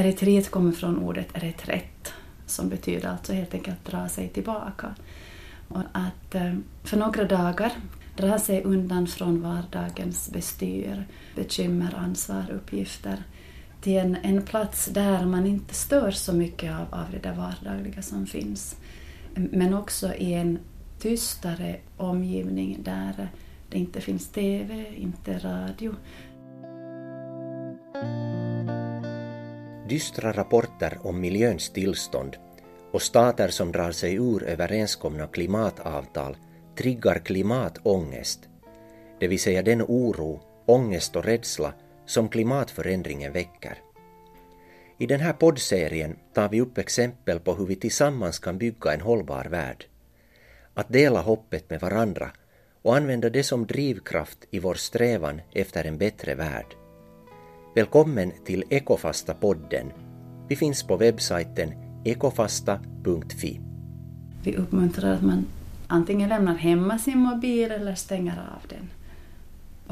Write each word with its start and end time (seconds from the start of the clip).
Eritreet 0.00 0.50
kommer 0.50 0.72
från 0.72 0.98
ordet 0.98 1.28
reträtt 1.32 2.12
som 2.46 2.68
betyder 2.68 3.08
alltså 3.08 3.32
helt 3.32 3.54
enkelt 3.54 3.84
dra 3.84 4.08
sig 4.08 4.28
tillbaka. 4.28 4.94
Och 5.68 5.82
att 5.92 6.34
eh, 6.34 6.54
för 6.84 6.96
några 6.96 7.24
dagar 7.24 7.72
dra 8.16 8.38
sig 8.38 8.62
undan 8.62 9.06
från 9.06 9.42
vardagens 9.42 10.30
bestyr, 10.32 11.06
bekymmer, 11.36 11.94
ansvar, 11.94 12.50
uppgifter 12.52 13.22
till 13.80 13.98
en, 13.98 14.16
en 14.22 14.42
plats 14.42 14.86
där 14.86 15.26
man 15.26 15.46
inte 15.46 15.74
stör 15.74 16.10
så 16.10 16.32
mycket 16.32 16.72
av, 16.72 17.00
av 17.00 17.06
det 17.12 17.18
där 17.18 17.34
vardagliga 17.34 18.02
som 18.02 18.26
finns. 18.26 18.76
Men 19.34 19.74
också 19.74 20.14
i 20.14 20.34
en 20.34 20.58
tystare 20.98 21.76
omgivning 21.96 22.78
där 22.82 23.28
det 23.68 23.78
inte 23.78 24.00
finns 24.00 24.28
TV, 24.28 24.94
inte 24.96 25.38
radio. 25.38 25.94
Dystra 29.90 30.32
rapporter 30.32 30.98
om 31.02 31.20
miljöns 31.20 31.70
tillstånd 31.70 32.36
och 32.92 33.02
stater 33.02 33.48
som 33.48 33.72
drar 33.72 33.92
sig 33.92 34.14
ur 34.14 34.42
överenskomna 34.42 35.26
klimatavtal 35.26 36.36
triggar 36.76 37.18
klimatångest, 37.18 38.48
det 39.20 39.28
vill 39.28 39.40
säga 39.40 39.62
den 39.62 39.82
oro, 39.82 40.40
ångest 40.66 41.16
och 41.16 41.24
rädsla 41.24 41.74
som 42.06 42.28
klimatförändringen 42.28 43.32
väcker. 43.32 43.78
I 44.98 45.06
den 45.06 45.20
här 45.20 45.32
poddserien 45.32 46.16
tar 46.34 46.48
vi 46.48 46.60
upp 46.60 46.78
exempel 46.78 47.40
på 47.40 47.54
hur 47.54 47.66
vi 47.66 47.76
tillsammans 47.76 48.38
kan 48.38 48.58
bygga 48.58 48.94
en 48.94 49.00
hållbar 49.00 49.44
värld. 49.44 49.84
Att 50.74 50.92
dela 50.92 51.20
hoppet 51.20 51.70
med 51.70 51.80
varandra 51.80 52.30
och 52.82 52.96
använda 52.96 53.30
det 53.30 53.42
som 53.42 53.66
drivkraft 53.66 54.38
i 54.50 54.58
vår 54.58 54.74
strävan 54.74 55.40
efter 55.52 55.84
en 55.84 55.98
bättre 55.98 56.34
värld. 56.34 56.79
Välkommen 57.74 58.32
till 58.44 58.64
Ekofasta-podden. 58.70 59.92
Vi 60.48 60.56
finns 60.56 60.82
på 60.82 60.96
webbsajten 60.96 61.72
ekofasta.fi. 62.04 63.60
Vi 64.42 64.56
uppmuntrar 64.56 65.14
att 65.14 65.22
man 65.22 65.46
antingen 65.86 66.28
lämnar 66.28 66.54
hemma 66.54 66.98
sin 66.98 67.18
mobil 67.18 67.70
eller 67.70 67.94
stänger 67.94 68.32
av 68.32 68.68
den. 68.68 68.90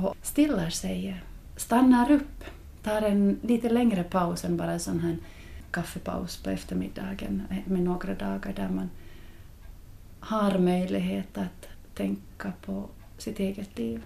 Och 0.04 0.16
stillar 0.22 0.70
sig, 0.70 1.22
stannar 1.56 2.10
upp, 2.10 2.44
tar 2.82 3.02
en 3.02 3.38
lite 3.42 3.70
längre 3.70 4.04
paus 4.04 4.44
än 4.44 4.56
bara 4.56 4.72
en 4.72 4.80
sån 4.80 5.00
här 5.00 5.16
kaffepaus 5.70 6.42
på 6.42 6.50
eftermiddagen 6.50 7.42
med 7.64 7.82
några 7.82 8.14
dagar 8.14 8.52
där 8.56 8.68
man 8.68 8.90
har 10.20 10.58
möjlighet 10.58 11.38
att 11.38 11.68
tänka 11.94 12.52
på 12.64 12.88
sitt 13.18 13.38
eget 13.40 13.78
liv, 13.78 14.02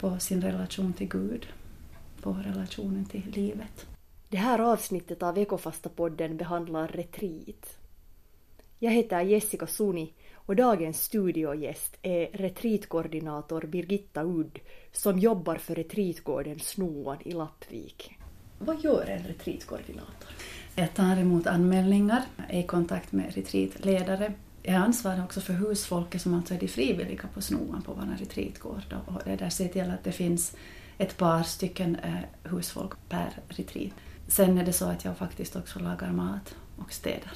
på 0.00 0.18
sin 0.18 0.42
relation 0.42 0.92
till 0.92 1.08
Gud, 1.08 1.46
på 2.24 2.32
relationen 2.32 3.04
till 3.04 3.30
livet. 3.34 3.86
Det 4.28 4.36
här 4.36 4.58
avsnittet 4.58 5.22
av 5.22 5.38
Ekofasta-podden 5.38 6.36
behandlar 6.36 6.88
retreat. 6.88 7.78
Jag 8.78 8.90
heter 8.90 9.20
Jessica 9.20 9.66
Suni 9.66 10.12
och 10.34 10.56
dagens 10.56 11.02
studiogäst 11.02 11.96
är 12.02 12.26
retreatkoordinator 12.32 13.62
Birgitta 13.62 14.22
Udd 14.22 14.58
som 14.92 15.18
jobbar 15.18 15.56
för 15.56 15.74
retreatgården 15.74 16.60
Snoan 16.60 17.16
i 17.24 17.32
Lappvik. 17.32 18.12
Vad 18.58 18.84
gör 18.84 19.04
en 19.06 19.22
retreatkoordinator? 19.22 20.28
Jag 20.74 20.94
tar 20.94 21.16
emot 21.16 21.46
anmälningar, 21.46 22.22
är 22.48 22.60
i 22.60 22.66
kontakt 22.66 23.12
med 23.12 23.34
retreatledare. 23.34 24.32
Jag 24.62 24.76
ansvarar 24.76 25.24
också 25.24 25.40
för 25.40 25.52
husfolket 25.52 26.22
som 26.22 26.34
alltså 26.34 26.54
är 26.54 26.58
de 26.58 26.68
frivilliga 26.68 27.28
på 27.34 27.40
Snoan 27.40 27.82
på 27.82 27.92
vår 27.92 28.16
retreatgård 28.18 28.96
och 29.06 29.22
det 29.24 29.36
där 29.36 29.50
ser 29.50 29.68
till 29.68 29.90
att 29.90 30.04
det 30.04 30.12
finns 30.12 30.56
ett 30.98 31.16
par 31.16 31.42
stycken 31.42 31.96
eh, 31.96 32.50
husfolk 32.50 32.92
per 33.08 33.30
retreat. 33.48 33.92
Sen 34.28 34.58
är 34.58 34.64
det 34.64 34.72
så 34.72 34.84
att 34.84 35.04
jag 35.04 35.16
faktiskt 35.16 35.56
också 35.56 35.78
lagar 35.78 36.12
mat 36.12 36.54
och 36.76 36.92
städar. 36.92 37.32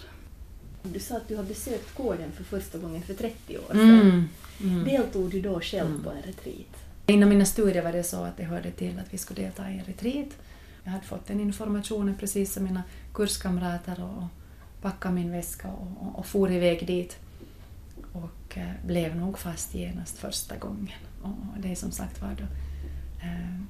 Du 0.83 1.01
sa 1.01 1.17
att 1.17 1.29
du 1.29 1.37
har 1.37 1.45
besökt 1.45 1.97
gården 1.97 2.33
för 2.33 2.45
första 2.45 2.79
gången 2.79 3.03
för 3.03 3.15
30 3.15 3.59
år 3.59 3.63
sedan. 3.69 4.01
Mm, 4.01 4.29
mm. 4.61 4.85
Deltog 4.85 5.31
du 5.31 5.41
då 5.41 5.61
själv 5.61 5.91
mm. 5.91 6.03
på 6.03 6.11
en 6.11 6.23
retreat? 6.23 6.89
Inom 7.07 7.29
mina 7.29 7.45
studier 7.45 7.83
var 7.83 7.93
det 7.93 8.03
så 8.03 8.25
att 8.25 8.37
det 8.37 8.45
hörde 8.45 8.71
till 8.71 8.99
att 8.99 9.15
vi 9.15 9.19
skulle 9.19 9.43
delta 9.43 9.71
i 9.71 9.79
en 9.79 9.85
retreat. 9.85 10.29
Jag 10.85 10.93
hade 10.93 11.05
fått 11.05 11.27
den 11.27 11.41
informationen 11.41 12.17
precis 12.17 12.53
som 12.53 12.65
mina 12.65 12.83
kurskamrater 13.15 14.05
och 14.05 14.25
packade 14.83 15.15
min 15.15 15.33
väska 15.33 15.69
och, 15.69 16.07
och, 16.07 16.19
och 16.19 16.27
for 16.27 16.53
iväg 16.53 16.87
dit. 16.87 17.17
Och 18.13 18.59
eh, 18.59 18.87
blev 18.87 19.17
nog 19.17 19.39
fast 19.39 19.75
genast 19.75 20.19
första 20.19 20.57
gången. 20.57 20.99
Och 21.23 21.61
det 21.61 21.71
är 21.71 21.75
som 21.75 21.93
sagt 21.93 22.23
var 22.23 22.37
då 22.39 22.45
eh, 23.23 23.61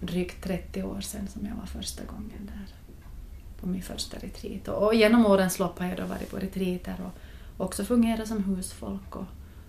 drygt 0.00 0.44
30 0.44 0.82
år 0.82 1.00
sedan 1.00 1.28
som 1.28 1.46
jag 1.46 1.54
var 1.54 1.66
första 1.66 2.04
gången 2.04 2.46
där 2.46 2.74
på 3.60 3.66
min 3.66 3.82
första 3.82 4.18
retreat. 4.18 4.68
Och 4.68 4.94
genom 4.94 5.26
årens 5.26 5.58
lopp 5.58 5.78
har 5.78 5.86
jag 5.86 5.96
då 5.96 6.06
varit 6.06 6.30
på 6.30 6.36
retreater 6.36 6.96
och 7.00 7.64
också 7.64 7.84
fungerat 7.84 8.28
som 8.28 8.44
husfolk 8.44 9.16
och 9.16 9.26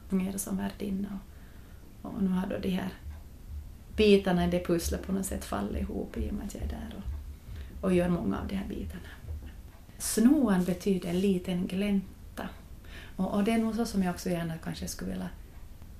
fungerat 0.09 0.41
som 0.41 0.57
värdinna. 0.57 1.19
Och, 2.01 2.13
och 2.13 2.23
nu 2.23 2.29
har 2.29 2.47
då 2.47 2.57
de 2.57 2.69
här 2.69 2.89
bitarna 3.95 4.47
i 4.47 4.51
det 4.51 4.65
pusslet 4.65 5.07
på 5.07 5.11
något 5.11 5.25
sätt 5.25 5.45
fallit 5.45 5.81
ihop 5.81 6.17
i 6.17 6.29
och 6.29 6.33
med 6.33 6.45
att 6.45 6.53
jag 6.55 6.63
är 6.63 6.67
där 6.67 6.95
och, 6.97 7.83
och 7.83 7.93
gör 7.93 8.09
många 8.09 8.39
av 8.39 8.47
de 8.47 8.55
här 8.55 8.67
bitarna. 8.67 9.09
Snoan 9.97 10.63
betyder 10.63 11.13
liten 11.13 11.67
glänta. 11.67 12.49
Och, 13.15 13.33
och, 13.33 13.43
det 13.43 13.51
är 13.51 13.57
nog 13.57 13.75
så 13.75 13.85
som 13.85 14.03
jag 14.03 14.13
också 14.13 14.29
gärna 14.29 14.57
kanske 14.57 14.87
skulle 14.87 15.11
vilja 15.11 15.29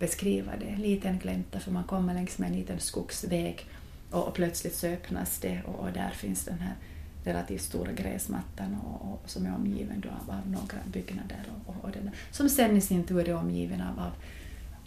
beskriva 0.01 0.51
det. 0.59 0.65
En 0.65 0.81
liten 0.81 1.19
glänta 1.19 1.59
för 1.59 1.71
man 1.71 1.83
kommer 1.83 2.13
längs 2.13 2.37
med 2.37 2.49
en 2.49 2.55
liten 2.55 2.79
skogsväg 2.79 3.65
och, 4.11 4.27
och 4.27 4.33
plötsligt 4.33 4.75
så 4.75 4.87
öppnas 4.87 5.39
det 5.39 5.61
och, 5.65 5.75
och 5.75 5.91
där 5.91 6.09
finns 6.09 6.45
den 6.45 6.59
här 6.59 6.75
relativt 7.23 7.61
stora 7.61 7.91
gräsmattan 7.91 8.77
och, 8.83 9.11
och, 9.11 9.29
som 9.29 9.45
är 9.45 9.55
omgiven 9.55 10.01
då 10.01 10.09
av, 10.09 10.35
av 10.35 10.49
några 10.51 10.77
byggnader 10.85 11.43
och, 11.49 11.75
och, 11.75 11.85
och 11.85 11.91
den, 11.91 12.11
som 12.31 12.49
sen 12.49 12.77
i 12.77 12.81
sin 12.81 13.03
tur 13.03 13.29
är 13.29 13.35
omgiven 13.35 13.81
av, 13.81 13.99
av 13.99 14.11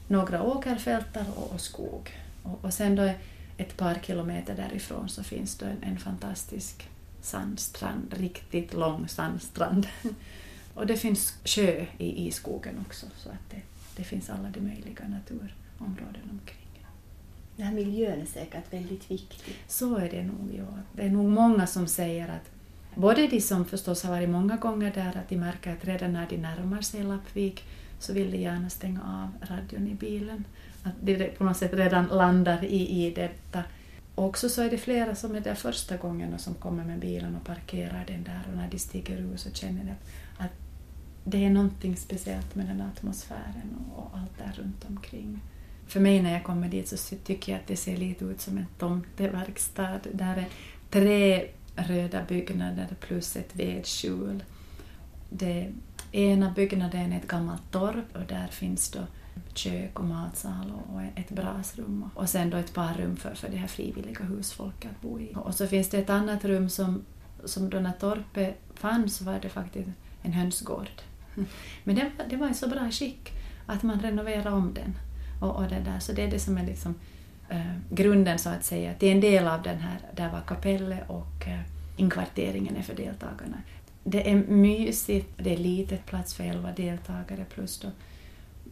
några 0.09 0.43
åkerfältar 0.43 1.25
och, 1.37 1.53
och 1.53 1.61
skog. 1.61 2.11
Och, 2.43 2.65
och 2.65 2.75
sen 2.75 2.97
då 2.97 3.11
ett 3.57 3.77
par 3.77 3.95
kilometer 4.03 4.57
därifrån 4.57 5.09
så 5.09 5.23
finns 5.23 5.57
det 5.57 5.67
en, 5.67 5.83
en 5.83 5.99
fantastisk 5.99 6.89
sandstrand, 7.21 8.15
riktigt 8.19 8.75
lång 8.75 9.09
sandstrand. 9.09 9.87
och 10.75 10.87
det 10.87 10.97
finns 10.97 11.39
sjö 11.45 11.87
i, 11.99 12.27
i 12.27 12.31
skogen 12.31 12.85
också 12.87 13.07
så 13.17 13.29
att 13.29 13.51
det, 13.51 13.61
det 13.97 14.05
finns 14.05 14.31
alla 14.31 14.51
de 14.51 14.61
möjliga 14.61 15.09
naturområden 15.09 16.31
omkring. 16.31 16.65
Den 17.57 17.67
här 17.67 17.75
miljön 17.75 18.21
är 18.21 18.27
säkert 18.27 18.73
väldigt 18.73 19.11
viktig. 19.11 19.55
Så 19.67 19.97
är 19.97 20.11
det 20.11 20.23
nog, 20.23 20.51
ja. 20.59 20.79
Det 20.93 21.03
är 21.03 21.11
nog 21.11 21.31
många 21.31 21.67
som 21.67 21.87
säger 21.87 22.29
att 22.29 22.51
både 22.95 23.27
de 23.27 23.41
som 23.41 23.65
förstås 23.65 24.03
har 24.03 24.11
varit 24.11 24.29
många 24.29 24.57
gånger 24.57 24.93
där, 24.95 25.09
att 25.09 25.29
de 25.29 25.37
märker 25.37 25.73
att 25.73 25.85
redan 25.85 26.13
när 26.13 26.27
de 26.31 26.37
närmar 26.37 26.83
sig 26.83 27.05
Lappvik 27.05 27.65
så 27.99 28.13
vill 28.13 28.31
de 28.31 28.39
gärna 28.39 28.71
stänga 28.71 29.01
av 29.01 29.49
radion 29.49 29.89
i 29.89 29.95
bilen. 29.95 30.45
Att 30.83 30.93
de 31.01 31.31
på 31.39 31.45
något 31.45 31.57
sätt 31.57 31.75
redan 31.75 32.07
landar 32.07 32.65
i, 32.65 33.07
i 33.07 33.11
detta. 33.11 33.63
Och 34.15 34.25
också 34.25 34.49
så 34.49 34.63
är 34.63 34.71
det 34.71 34.79
flera 34.79 35.15
som 35.15 35.35
är 35.35 35.41
där 35.41 35.55
första 35.55 35.97
gången 35.97 36.35
och 36.35 36.41
som 36.41 36.55
kommer 36.55 36.85
med 36.85 36.99
bilen 36.99 37.37
och 37.37 37.45
parkerar 37.45 38.05
den 38.07 38.25
där 38.25 38.43
och 38.51 38.57
när 38.57 38.69
de 38.71 38.79
stiger 38.79 39.17
ur 39.17 39.37
så 39.37 39.51
känner 39.51 39.85
de 39.85 39.91
att 39.91 40.09
det 41.25 41.45
är 41.45 41.51
någonting 41.51 41.97
speciellt 41.97 42.55
med 42.55 42.67
den 42.67 42.81
atmosfären 42.81 43.77
och, 43.95 44.11
allt 44.15 44.39
där 44.39 44.63
runt 44.63 44.85
omkring 44.89 45.41
för 45.87 46.01
mig 46.01 46.23
när 46.23 46.33
jag 46.33 46.45
kommer 46.45 46.69
dit 46.69 46.89
så 46.89 47.17
tycker 47.17 47.53
jag 47.53 47.61
att 47.61 47.67
det 47.67 47.77
ser 47.77 47.97
lite 47.97 48.25
ut 48.25 48.41
som 48.41 48.59
en 48.59 48.67
tomteverkstad. 48.79 50.01
Där 50.13 50.37
är 50.37 50.49
tre 50.91 51.47
röda 51.77 52.25
byggnader 52.29 52.89
plus 53.01 53.37
ett 53.37 53.57
vedskjul. 53.57 54.45
Det 55.31 55.73
ena 56.13 56.51
byggnaden 56.51 57.13
är 57.13 57.19
ett 57.19 57.29
gammalt 57.29 57.71
torp 57.71 58.17
och 58.17 58.27
där 58.29 58.47
finns 58.47 58.91
då 58.91 59.01
kök 59.55 59.99
och 59.99 60.05
matsal 60.05 60.73
och 60.93 61.03
ett 61.15 61.31
brasrum 61.31 62.11
och 62.15 62.29
sen 62.29 62.51
då 62.51 62.57
ett 62.57 62.75
par 62.75 62.95
rum 62.95 63.17
för, 63.17 63.35
för 63.35 63.49
det 63.49 63.57
här 63.57 63.67
frivilliga 63.67 64.25
husfolket 64.25 64.91
att 64.91 65.01
bo 65.01 65.21
i. 65.21 65.33
Och 65.35 65.55
så 65.55 65.67
finns 65.67 65.89
det 65.89 65.99
ett 65.99 66.11
annat 66.11 66.45
rum 66.45 66.69
som, 66.69 67.05
som 67.45 67.71
då 67.71 67.81
när 67.81 67.93
torpet 67.93 68.57
fanns 68.75 69.17
så 69.17 69.25
var 69.25 69.41
det 69.41 69.49
faktiskt 69.49 69.89
en 70.23 70.33
hönsgård. 70.33 70.89
Men 71.85 71.97
det, 71.97 72.11
det 72.31 72.37
var 72.37 72.51
i 72.51 72.55
så 72.55 72.69
bra 72.69 72.91
skick 72.91 73.33
att 73.67 73.83
man 73.83 74.01
renoverade 74.01 74.51
om 74.51 74.75
den 74.75 74.99
och, 75.41 75.57
och 75.57 75.69
det 75.69 75.81
där. 75.81 75.99
Så 75.99 76.13
det 76.13 76.23
är 76.23 76.31
det 76.31 76.39
som 76.39 76.59
är 76.59 76.67
liksom, 76.67 76.95
eh, 77.49 77.77
grunden 77.91 78.39
så 78.39 78.49
att 78.49 78.65
säga. 78.65 78.95
Det 78.99 79.07
är 79.07 79.13
en 79.13 79.21
del 79.21 79.49
av 79.49 79.63
den 79.63 79.79
här, 79.79 79.99
där 80.15 80.33
var 80.33 80.41
kapellet 80.41 81.05
och 81.09 81.47
eh, 81.47 81.61
inkvarteringen 81.97 82.77
är 82.77 82.83
för 82.83 82.95
deltagarna. 82.95 83.63
Det 84.05 84.31
är 84.31 84.35
mysigt, 84.37 85.31
det 85.37 85.53
är 85.53 85.57
litet, 85.57 86.07
plats 86.07 86.35
för 86.35 86.45
11 86.45 86.73
deltagare 86.73 87.45
plus 87.55 87.81
då 87.81 87.89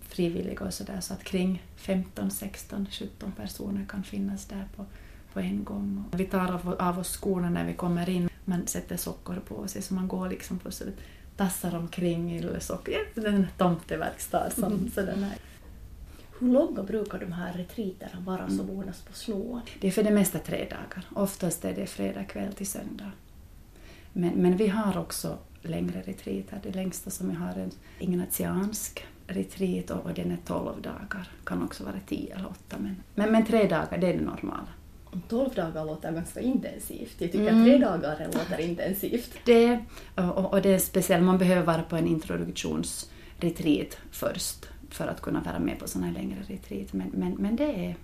frivilliga 0.01 0.65
och 0.65 0.75
sådär 0.75 1.01
så 1.01 1.15
att 1.15 1.25
kring 1.25 1.63
15, 1.77 2.31
16, 2.31 2.87
17 2.91 3.33
personer 3.33 3.87
kan 3.89 4.03
finnas 4.05 4.45
där 4.45 4.69
på, 4.77 4.87
på 5.33 5.41
en 5.41 5.65
gång. 5.65 6.05
Vi 6.13 6.25
tar 6.25 6.53
av, 6.53 6.77
av 6.79 6.99
oss 6.99 7.17
skorna 7.17 7.51
när 7.51 7.65
vi 7.65 7.75
kommer 7.75 8.09
in, 8.09 8.29
man 8.45 8.67
sätter 8.67 8.97
sockor 8.97 9.43
på 9.49 9.69
sig 9.69 9.83
så 9.83 9.95
man 9.95 10.09
går 10.09 10.29
liksom 10.29 10.59
på 10.59 10.71
så 10.71 10.85
tassar 11.43 11.75
omkring 11.75 12.37
i 12.37 12.61
sockor, 12.61 13.09
en 13.15 13.47
tomteverkstad 13.59 14.51
som 14.51 14.73
mm. 14.73 14.91
sådär. 14.91 15.29
Hur 16.39 16.53
långa 16.53 16.83
brukar 16.83 17.19
de 17.19 17.33
här 17.33 17.53
retriterna 17.53 18.21
vara 18.21 18.49
som 18.49 18.61
mm. 18.61 18.79
ordnas 18.79 19.03
på 19.03 19.13
Snoan? 19.13 19.61
Det 19.81 19.87
är 19.87 19.91
för 19.91 20.03
det 20.03 20.11
mesta 20.11 20.39
tre 20.39 20.69
dagar. 20.71 21.05
Oftast 21.15 21.65
är 21.65 21.75
det 21.75 21.87
fredag 21.87 22.25
kväll 22.25 22.53
till 22.53 22.67
söndag. 22.67 23.11
Men, 24.13 24.35
men 24.35 24.57
vi 24.57 24.69
har 24.69 24.99
också 24.99 25.39
längre 25.63 26.03
retreater. 26.03 26.61
Det 26.63 26.75
längsta 26.75 27.11
som 27.11 27.29
vi 27.29 27.35
har 27.35 27.49
är 27.49 27.59
en 27.59 27.71
ignatiansk 27.99 29.05
retreat 29.27 29.91
och, 29.91 30.07
och 30.07 30.15
den 30.15 30.31
är 30.31 30.39
12 30.47 30.83
dagar. 30.83 31.31
Kan 31.45 31.63
också 31.63 31.85
vara 31.85 32.01
10 32.07 32.35
eller 32.35 32.49
8 32.49 32.77
men, 32.79 32.97
men, 33.15 33.33
men 33.33 33.47
tre 33.47 33.69
dagar 33.69 33.99
det 33.99 34.07
är 34.07 34.19
det 34.19 34.25
normala. 34.25 34.69
12 35.29 35.55
dagar 35.55 35.85
låter 35.85 36.13
ganska 36.13 36.41
intensivt. 36.41 37.15
Jag 37.19 37.33
tycker 37.33 37.49
mm. 37.49 37.65
tre 37.65 37.79
dagar 37.79 38.29
låter 38.33 38.61
intensivt. 38.61 39.35
Det, 39.45 39.79
och, 40.15 40.53
och 40.53 40.63
det 40.63 40.75
är 40.75 40.79
speciellt, 40.79 41.25
man 41.25 41.39
behöver 41.39 41.63
vara 41.63 41.83
på 41.83 41.97
en 41.97 42.07
introduktionsretreat 42.07 43.99
först 44.11 44.67
för 44.91 45.07
att 45.07 45.21
kunna 45.21 45.41
vara 45.41 45.59
med 45.59 45.79
på 45.79 45.89
sådana 45.89 46.07
här 46.07 46.15
längre 46.15 46.39
retreat. 46.47 46.93
Men, 46.93 47.11
men, 47.15 47.33
men 47.33 47.57
det, 47.57 47.87
är, 47.87 47.97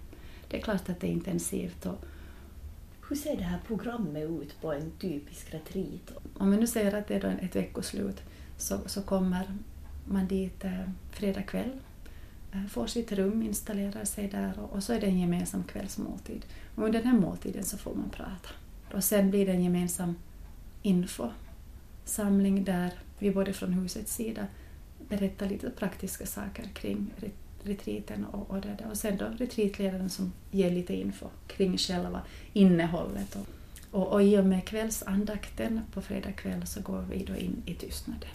det 0.49 0.57
är 0.57 0.61
klart 0.61 0.89
att 0.89 1.01
det 1.01 1.07
är 1.07 1.13
intensivt. 1.13 1.87
Och, 1.87 2.05
hur 3.09 3.17
ser 3.17 3.37
det 3.37 3.43
här 3.43 3.59
programmet 3.67 4.31
ut 4.31 4.61
på 4.61 4.73
en 4.73 4.91
typisk 4.91 5.55
retreat? 5.55 6.25
Om 6.35 6.51
vi 6.51 6.57
nu 6.57 6.67
säger 6.67 6.95
att 6.95 7.09
det 7.09 7.15
är 7.15 7.39
ett 7.43 7.57
veckoslut 7.57 8.23
så, 8.57 8.79
så 8.87 9.03
kommer 9.03 9.47
man 10.05 10.27
dit 10.27 10.65
eh, 10.65 10.91
fredag 11.11 11.43
kväll, 11.43 11.71
eh, 11.71 11.79
Eh, 12.53 12.67
får 12.67 12.87
sitt 12.87 13.13
rum, 13.13 13.43
installerar 13.43 14.05
sig 14.05 14.29
där 14.29 14.59
och, 14.59 14.83
så 14.83 14.93
är 14.93 15.01
det 15.01 15.07
en 15.07 15.19
gemensam 15.19 15.65
kvällsmåltid. 15.65 16.47
Och 16.75 16.85
under 16.85 16.99
den 16.99 17.09
här 17.09 17.19
måltiden 17.19 17.65
så 17.65 17.79
får 17.79 17.95
man 17.95 18.11
prata. 18.11 18.49
Och 18.95 19.05
sen 19.05 19.31
blir 19.31 19.47
det 19.47 19.53
en 19.53 19.65
gemensam 19.65 20.17
infosamling 20.83 22.65
där 22.65 22.93
vi 23.19 23.31
både 23.31 23.53
från 23.53 23.73
husets 23.73 24.15
sida 24.15 24.47
berättar 25.09 25.49
lite 25.49 25.71
praktiska 25.71 26.27
saker 26.27 26.65
kring 26.75 27.11
retriten 27.63 28.25
och, 28.25 28.51
och, 28.51 28.61
det 28.61 28.77
där. 28.79 28.91
och 28.91 28.97
sen 28.97 29.17
då 29.17 29.25
retreatledaren 29.39 30.11
som 30.11 30.33
ger 30.51 30.71
lite 30.71 30.95
info 30.95 31.27
kring 31.47 31.79
själva 31.79 32.23
innehållet. 32.53 33.37
Och, 33.37 33.47
och, 33.91 34.13
och 34.13 34.23
i 34.23 34.39
och 34.39 34.45
med 34.45 34.65
kvällsandakten 34.65 35.81
på 35.93 36.03
fredag 36.03 36.33
kväll 36.33 36.67
så 36.67 36.81
går 36.81 37.05
vi 37.11 37.25
då 37.25 37.37
in 37.37 37.63
i 37.67 37.75
tystnaden. 37.75 38.29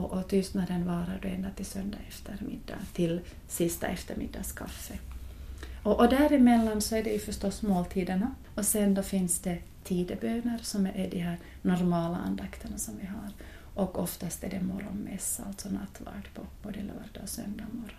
Och, 0.00 0.12
och 0.12 0.28
tystnaden 0.28 0.86
varar 0.86 1.26
ända 1.26 1.50
till 1.50 1.66
söndag 1.66 1.98
eftermiddag, 2.08 2.78
till 2.92 3.20
sista 3.48 3.86
eftermiddagskaffe. 3.86 4.98
Och, 5.82 6.00
och 6.00 6.08
däremellan 6.08 6.80
så 6.80 6.96
är 6.96 7.02
det 7.02 7.12
ju 7.12 7.18
förstås 7.18 7.62
måltiderna 7.62 8.34
och 8.54 8.64
sen 8.64 8.94
då 8.94 9.02
finns 9.02 9.38
det 9.38 9.58
tideböner 9.84 10.58
som 10.62 10.86
är 10.86 11.08
de 11.10 11.18
här 11.18 11.38
normala 11.62 12.16
andakterna 12.16 12.78
som 12.78 12.94
vi 13.00 13.06
har. 13.06 13.30
Och 13.74 13.98
oftast 13.98 14.44
är 14.44 14.50
det 14.50 14.60
morgonmässa, 14.60 15.44
alltså 15.46 15.68
nattvard 15.68 16.28
på 16.34 16.42
både 16.62 16.78
lördag 16.78 17.22
och 17.22 17.28
söndag 17.28 17.66
morgon. 17.72 17.96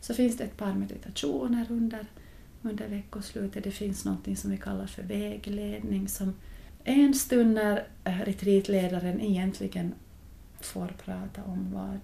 Så 0.00 0.14
finns 0.14 0.36
det 0.36 0.44
ett 0.44 0.56
par 0.56 0.74
meditationer 0.74 1.66
under, 1.70 2.06
under 2.62 2.88
veckoslutet. 2.88 3.64
Det 3.64 3.70
finns 3.70 4.04
något 4.04 4.38
som 4.38 4.50
vi 4.50 4.56
kallar 4.56 4.86
för 4.86 5.02
vägledning 5.02 6.08
som 6.08 6.34
är 6.84 7.04
en 7.04 7.14
stund 7.14 7.54
när 7.54 7.86
retreatledaren 8.04 9.20
egentligen 9.20 9.94
får 10.64 10.92
prata 11.04 11.44
om 11.44 11.72
vad 11.72 11.98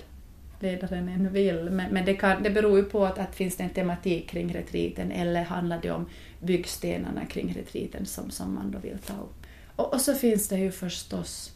ledaren 0.61 1.09
än 1.09 1.33
vill. 1.33 1.71
Men, 1.71 1.93
men 1.93 2.05
det, 2.05 2.15
kan, 2.15 2.43
det 2.43 2.51
beror 2.51 2.79
ju 2.79 2.85
på 2.85 3.05
att, 3.05 3.19
att 3.19 3.35
finns 3.35 3.57
det 3.57 3.63
en 3.63 3.71
tematik 3.71 4.29
kring 4.29 4.55
retriten 4.55 5.13
eller 5.13 5.43
handlar 5.43 5.83
det 5.83 5.91
om 5.91 6.07
byggstenarna 6.41 7.27
kring 7.27 7.55
retriten 7.55 8.07
som, 8.07 8.31
som 8.31 8.55
man 8.55 8.71
då 8.71 8.79
vill 8.79 8.99
ta 8.99 9.15
upp. 9.15 9.47
Och, 9.77 9.95
och 9.95 10.01
så 10.01 10.15
finns 10.15 10.49
det 10.49 10.59
ju 10.59 10.71
förstås 10.71 11.55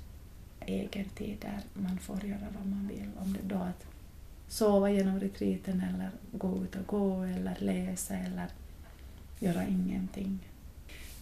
egen 0.66 1.08
tid 1.08 1.36
där 1.40 1.60
man 1.74 1.98
får 1.98 2.24
göra 2.24 2.46
vad 2.58 2.66
man 2.66 2.88
vill. 2.88 3.10
Om 3.18 3.32
det 3.32 3.54
då 3.54 3.56
att 3.56 3.86
sova 4.48 4.90
genom 4.90 5.20
retriten 5.20 5.82
eller 5.94 6.10
gå 6.32 6.64
ut 6.64 6.76
och 6.76 6.86
gå 6.86 7.22
eller 7.22 7.56
läsa 7.58 8.14
eller 8.14 8.46
göra 9.38 9.66
ingenting. 9.66 10.38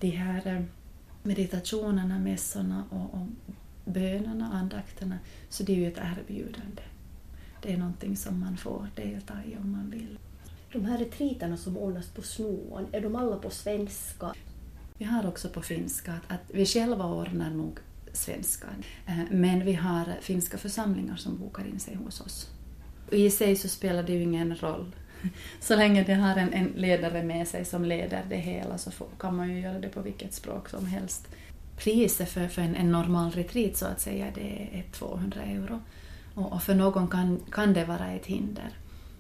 De 0.01 0.11
här 0.11 0.47
eh, 0.47 0.63
meditationerna, 1.23 2.19
mässorna 2.19 2.85
och, 2.91 3.15
och 3.15 3.27
bönerna, 3.85 4.53
andakterna, 4.53 5.19
så 5.49 5.63
det 5.63 5.73
är 5.73 5.77
ju 5.77 5.89
ett 5.89 5.99
erbjudande. 5.99 6.83
Det 7.63 7.73
är 7.73 7.77
någonting 7.77 8.17
som 8.17 8.41
man 8.41 8.57
får 8.57 8.87
delta 8.95 9.35
i 9.47 9.57
om 9.57 9.73
man 9.73 9.91
vill. 9.91 10.19
De 10.73 10.85
här 10.85 10.99
retriterna 10.99 11.57
som 11.57 11.77
ordnas 11.77 12.09
på 12.09 12.23
Snoan, 12.23 12.87
är 12.93 13.01
de 13.01 13.17
alla 13.17 13.37
på 13.37 13.51
svenska? 13.51 14.35
Vi 14.99 15.05
har 15.05 15.27
också 15.27 15.49
på 15.49 15.63
finska, 15.63 16.13
att, 16.13 16.33
att 16.33 16.51
vi 16.55 16.67
själva 16.67 17.07
ordnar 17.07 17.51
nog 17.51 17.79
svenska, 18.13 18.67
eh, 19.07 19.19
men 19.31 19.65
vi 19.65 19.73
har 19.73 20.05
finska 20.21 20.59
församlingar 20.59 21.17
som 21.17 21.39
bokar 21.39 21.67
in 21.67 21.81
sig 21.81 21.95
hos 21.95 22.21
oss. 22.21 22.51
I 23.11 23.31
sig 23.31 23.57
så 23.57 23.69
spelar 23.69 24.03
det 24.03 24.13
ju 24.13 24.23
ingen 24.23 24.57
roll. 24.57 24.93
Så 25.61 25.77
länge 25.77 26.05
det 26.05 26.15
har 26.15 26.37
en, 26.37 26.53
en 26.53 26.73
ledare 26.77 27.23
med 27.23 27.49
sig 27.49 27.65
som 27.65 27.85
leder 27.85 28.25
det 28.29 28.37
hela 28.37 28.79
så 28.79 28.91
får, 28.91 29.07
kan 29.19 29.37
man 29.37 29.51
ju 29.51 29.61
göra 29.61 29.79
det 29.79 29.89
på 29.89 30.01
vilket 30.01 30.35
språk 30.35 30.69
som 30.69 30.87
helst. 30.87 31.29
Priset 31.77 32.29
för, 32.29 32.49
för 32.49 32.63
en, 32.63 32.77
en 32.77 32.93
normal 32.93 33.31
retreat 33.31 33.77
så 33.77 33.87
att 33.87 34.01
säga 34.01 34.27
det 34.35 34.69
är 34.73 34.85
200 34.93 35.43
euro. 35.43 35.81
Och, 36.35 36.53
och, 36.53 36.63
för 36.63 36.75
någon 36.75 37.09
kan, 37.09 37.41
kan 37.51 37.73
det 37.73 37.85
vara 37.85 38.13
ett 38.13 38.27
hinder. 38.27 38.71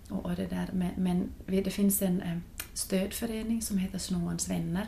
Och, 0.08 0.24
och 0.24 0.34
det 0.34 0.46
där, 0.46 0.68
men, 0.72 0.90
men 0.96 1.30
det 1.46 1.70
finns 1.70 2.02
en 2.02 2.22
eh, 2.22 2.38
stödförening 2.72 3.62
som 3.62 3.78
heter 3.78 3.98
Snåans 3.98 4.50
vänner 4.50 4.86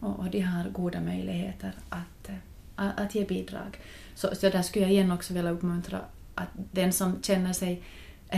och, 0.00 0.18
och 0.18 0.30
de 0.30 0.40
har 0.40 0.70
goda 0.70 1.00
möjligheter 1.00 1.72
att, 1.88 2.28
eh, 2.28 2.34
att, 2.74 3.00
att 3.00 3.14
ge 3.14 3.24
bidrag. 3.24 3.80
Så, 4.14 4.34
så 4.34 4.50
där 4.50 4.62
skulle 4.62 4.84
jag 4.84 4.92
igen 4.92 5.12
också 5.12 5.34
vilja 5.34 5.50
uppmuntra 5.50 6.00
att 6.34 6.48
den 6.72 6.92
som 6.92 7.22
känner 7.22 7.52
sig 7.52 7.82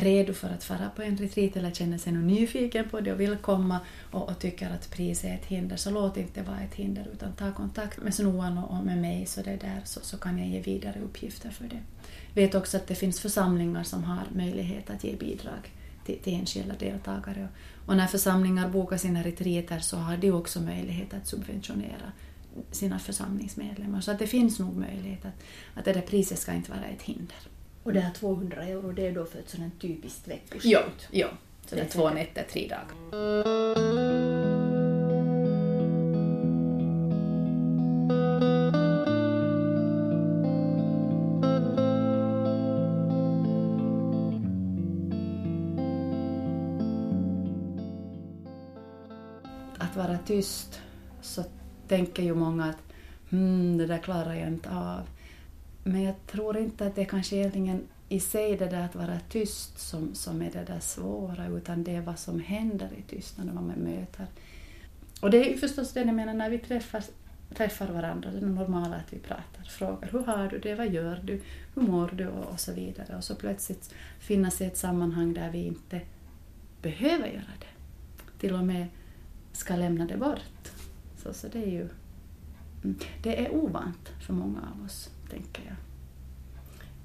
redo 0.00 0.32
för 0.32 0.48
att 0.48 0.64
fara 0.64 0.90
på 0.96 1.02
en 1.02 1.16
retreat 1.16 1.56
eller 1.56 1.70
känner 1.70 1.98
sig 1.98 2.12
nyfiken 2.12 2.88
på 2.88 3.00
det 3.00 3.12
och 3.12 3.20
vill 3.20 3.37
komma 3.37 3.81
och, 4.10 4.28
och 4.28 4.38
tycker 4.38 4.70
att 4.70 4.90
pris 4.90 5.25
är 5.25 5.34
ett 5.34 5.44
hinder, 5.44 5.76
så 5.76 5.90
låt 5.90 6.16
inte 6.16 6.43
vara 6.43 6.60
ett 6.60 6.75
hinder 6.75 7.08
utan 7.12 7.32
ta 7.32 7.52
kontakt 7.52 8.02
med 8.02 8.14
Snoan 8.14 8.58
och, 8.58 8.84
med 8.84 8.98
mig 8.98 9.26
så, 9.26 9.43
det 9.43 9.56
där, 9.56 9.81
så, 9.84 10.00
så 10.00 10.16
kan 10.16 10.38
jag 10.38 10.48
ge 10.48 10.60
vidare 10.60 11.00
uppgifter 11.04 11.50
för 11.50 11.64
det. 11.64 11.81
Jag 12.34 12.43
vet 12.43 12.54
också 12.54 12.76
att 12.76 12.87
det 12.87 12.94
finns 12.94 13.20
församlingar 13.20 13.82
som 13.82 14.04
har 14.04 14.25
möjlighet 14.34 14.90
att 14.90 15.04
ge 15.04 15.16
bidrag 15.16 15.72
till, 16.06 16.19
till 16.19 16.34
enskilda 16.34 16.75
deltagare. 16.75 17.48
Och 17.87 17.96
när 17.96 18.06
församlingar 18.06 18.69
bokar 18.69 18.96
sina 18.96 19.22
retreater 19.22 19.78
så 19.78 19.96
har 19.96 20.16
de 20.16 20.31
också 20.31 20.60
möjlighet 20.60 21.14
att 21.14 21.26
subventionera 21.26 22.12
sina 22.70 22.98
församlingsmedlemmar. 22.98 24.00
Så 24.00 24.10
att 24.10 24.19
det 24.19 24.26
finns 24.26 24.58
nog 24.58 24.76
möjlighet 24.76 25.25
att, 25.25 25.43
att 25.75 25.84
det 25.84 25.93
där 25.93 26.00
priset 26.00 26.38
ska 26.38 26.52
inte 26.52 26.70
vara 26.70 26.84
ett 26.84 27.02
hinder. 27.02 27.37
Och 27.87 27.93
det 27.93 28.00
här 28.00 28.12
200 28.12 28.62
euro, 28.62 28.93
det 28.93 29.06
är 29.06 29.12
då 29.12 29.25
för 29.25 29.38
ett 29.38 29.49
sådant 29.49 29.81
typiskt 29.81 30.29
veckoslut? 30.29 30.65
Ja, 30.65 30.83
ja. 31.11 31.29
Så 31.67 31.75
det 31.75 31.81
är 31.81 31.88
två 31.88 32.11
nätter, 32.11 32.47
tre 32.50 32.69
dagar. 32.69 32.87
Att 49.79 49.96
vara 49.96 50.19
tyst 50.27 50.81
så 51.22 51.44
tänker 51.89 52.22
ju 52.22 52.34
många 52.34 52.65
att 52.65 52.82
hmm, 53.31 53.79
det 53.79 53.87
där 53.87 53.99
klarar 53.99 54.34
jag 54.34 54.49
inte 54.49 54.70
av. 54.70 55.16
Men 55.88 56.02
jag 56.02 56.14
tror 56.26 56.56
inte 56.56 56.86
att 56.86 56.94
det 56.94 57.00
är 57.00 57.06
kanske 57.06 57.36
egentligen 57.36 57.88
i 58.08 58.20
sig 58.20 58.56
det 58.56 58.66
där 58.66 58.84
att 58.84 58.94
vara 58.94 59.20
tyst 59.28 59.78
som, 59.78 60.14
som 60.14 60.43
är 60.43 60.50
det 60.50 60.64
där 60.64 60.81
svåra, 60.81 61.46
utan 61.46 61.84
det 61.84 61.94
är 61.94 62.00
vad 62.00 62.19
som 62.19 62.40
händer 62.40 62.88
i 62.98 63.02
tystnaden, 63.02 63.55
vad 63.55 63.64
man 63.64 63.78
möter. 63.78 64.26
Och 65.20 65.31
det 65.31 65.46
är 65.46 65.50
ju 65.50 65.56
förstås 65.58 65.93
det 65.93 66.00
jag 66.00 66.14
menar 66.14 66.34
när 66.34 66.50
vi 66.50 66.58
träffar, 66.58 67.05
träffar 67.55 67.86
varandra, 67.86 68.31
det 68.31 68.38
är 68.38 68.46
normala 68.46 68.96
att 68.96 69.12
vi 69.12 69.19
pratar, 69.19 69.62
frågar 69.69 70.08
hur 70.12 70.24
har 70.24 70.48
du 70.48 70.58
det, 70.58 70.74
vad 70.74 70.93
gör 70.93 71.20
du, 71.24 71.40
hur 71.74 71.82
mår 71.82 72.10
du 72.14 72.26
och, 72.26 72.52
och 72.52 72.60
så 72.60 72.72
vidare. 72.72 73.16
Och 73.16 73.24
så 73.24 73.34
plötsligt 73.34 73.94
finnas 74.19 74.60
i 74.60 74.64
ett 74.64 74.76
sammanhang 74.76 75.34
där 75.34 75.50
vi 75.50 75.66
inte 75.66 76.00
behöver 76.82 77.26
göra 77.26 77.55
det. 77.60 78.00
Till 78.38 78.55
och 78.55 78.64
med 78.64 78.86
ska 79.52 79.76
lämna 79.76 80.05
det 80.05 80.16
bort. 80.16 80.72
Så, 81.16 81.34
så 81.34 81.48
det 81.48 81.62
är 81.62 81.70
ju 81.70 81.88
mm, 82.84 82.98
det 83.22 83.46
är 83.46 83.55
ovant 83.55 84.08
för 84.26 84.32
många 84.32 84.60
av 84.60 84.84
oss 84.84 85.10
tänker 85.31 85.63
jag. 85.67 85.77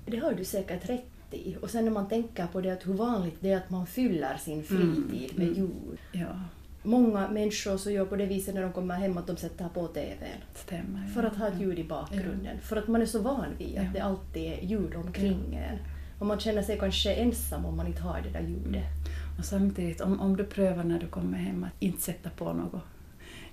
Det 0.05 0.17
har 0.17 0.33
du 0.33 0.45
säkert 0.45 0.89
rätt 0.89 1.05
i. 1.31 1.55
Och 1.61 1.69
sen 1.69 1.85
när 1.85 1.91
man 1.91 2.09
tänker 2.09 2.47
på 2.47 2.61
det 2.61 2.69
att 2.69 2.87
hur 2.87 2.93
vanligt 2.93 3.37
det 3.39 3.51
är 3.51 3.57
att 3.57 3.69
man 3.69 3.87
fyller 3.87 4.37
sin 4.37 4.63
fritid 4.63 5.31
mm. 5.31 5.35
med 5.35 5.47
mm. 5.47 5.55
ljud. 5.55 5.99
Ja. 6.11 6.39
Många 6.83 7.29
människor 7.29 7.77
så 7.77 7.91
gör 7.91 8.05
på 8.05 8.15
det 8.15 8.25
viset 8.25 8.55
när 8.55 8.61
de 8.61 8.73
kommer 8.73 8.95
hem 8.95 9.17
att 9.17 9.27
de 9.27 9.37
sätter 9.37 9.69
på 9.69 9.87
TVn. 9.87 10.41
Stämmer, 10.55 11.07
för 11.07 11.23
att 11.23 11.35
ha 11.35 11.47
ett 11.47 11.59
ljud 11.59 11.79
i 11.79 11.83
bakgrunden. 11.83 12.55
Ja. 12.55 12.61
För 12.61 12.75
att 12.75 12.87
man 12.87 13.01
är 13.01 13.05
så 13.05 13.21
van 13.21 13.45
vid 13.57 13.77
att 13.77 13.83
ja. 13.83 13.89
det 13.93 13.99
alltid 13.99 14.43
är 14.43 14.61
ljud 14.61 14.95
omkring 14.95 15.55
en. 15.55 15.77
Och 16.19 16.25
man 16.27 16.39
känner 16.39 16.61
sig 16.61 16.79
kanske 16.79 17.13
ensam 17.13 17.65
om 17.65 17.77
man 17.77 17.87
inte 17.87 18.01
har 18.01 18.21
det 18.21 18.29
där 18.29 18.47
ljudet. 18.47 18.65
Mm. 18.65 19.39
Och 19.39 19.45
samtidigt, 19.45 20.01
om, 20.01 20.19
om 20.19 20.37
du 20.37 20.43
prövar 20.45 20.83
när 20.83 20.99
du 20.99 21.07
kommer 21.07 21.37
hem 21.37 21.63
att 21.63 21.71
inte 21.79 22.01
sätta 22.01 22.29
på 22.29 22.53
något, 22.53 22.81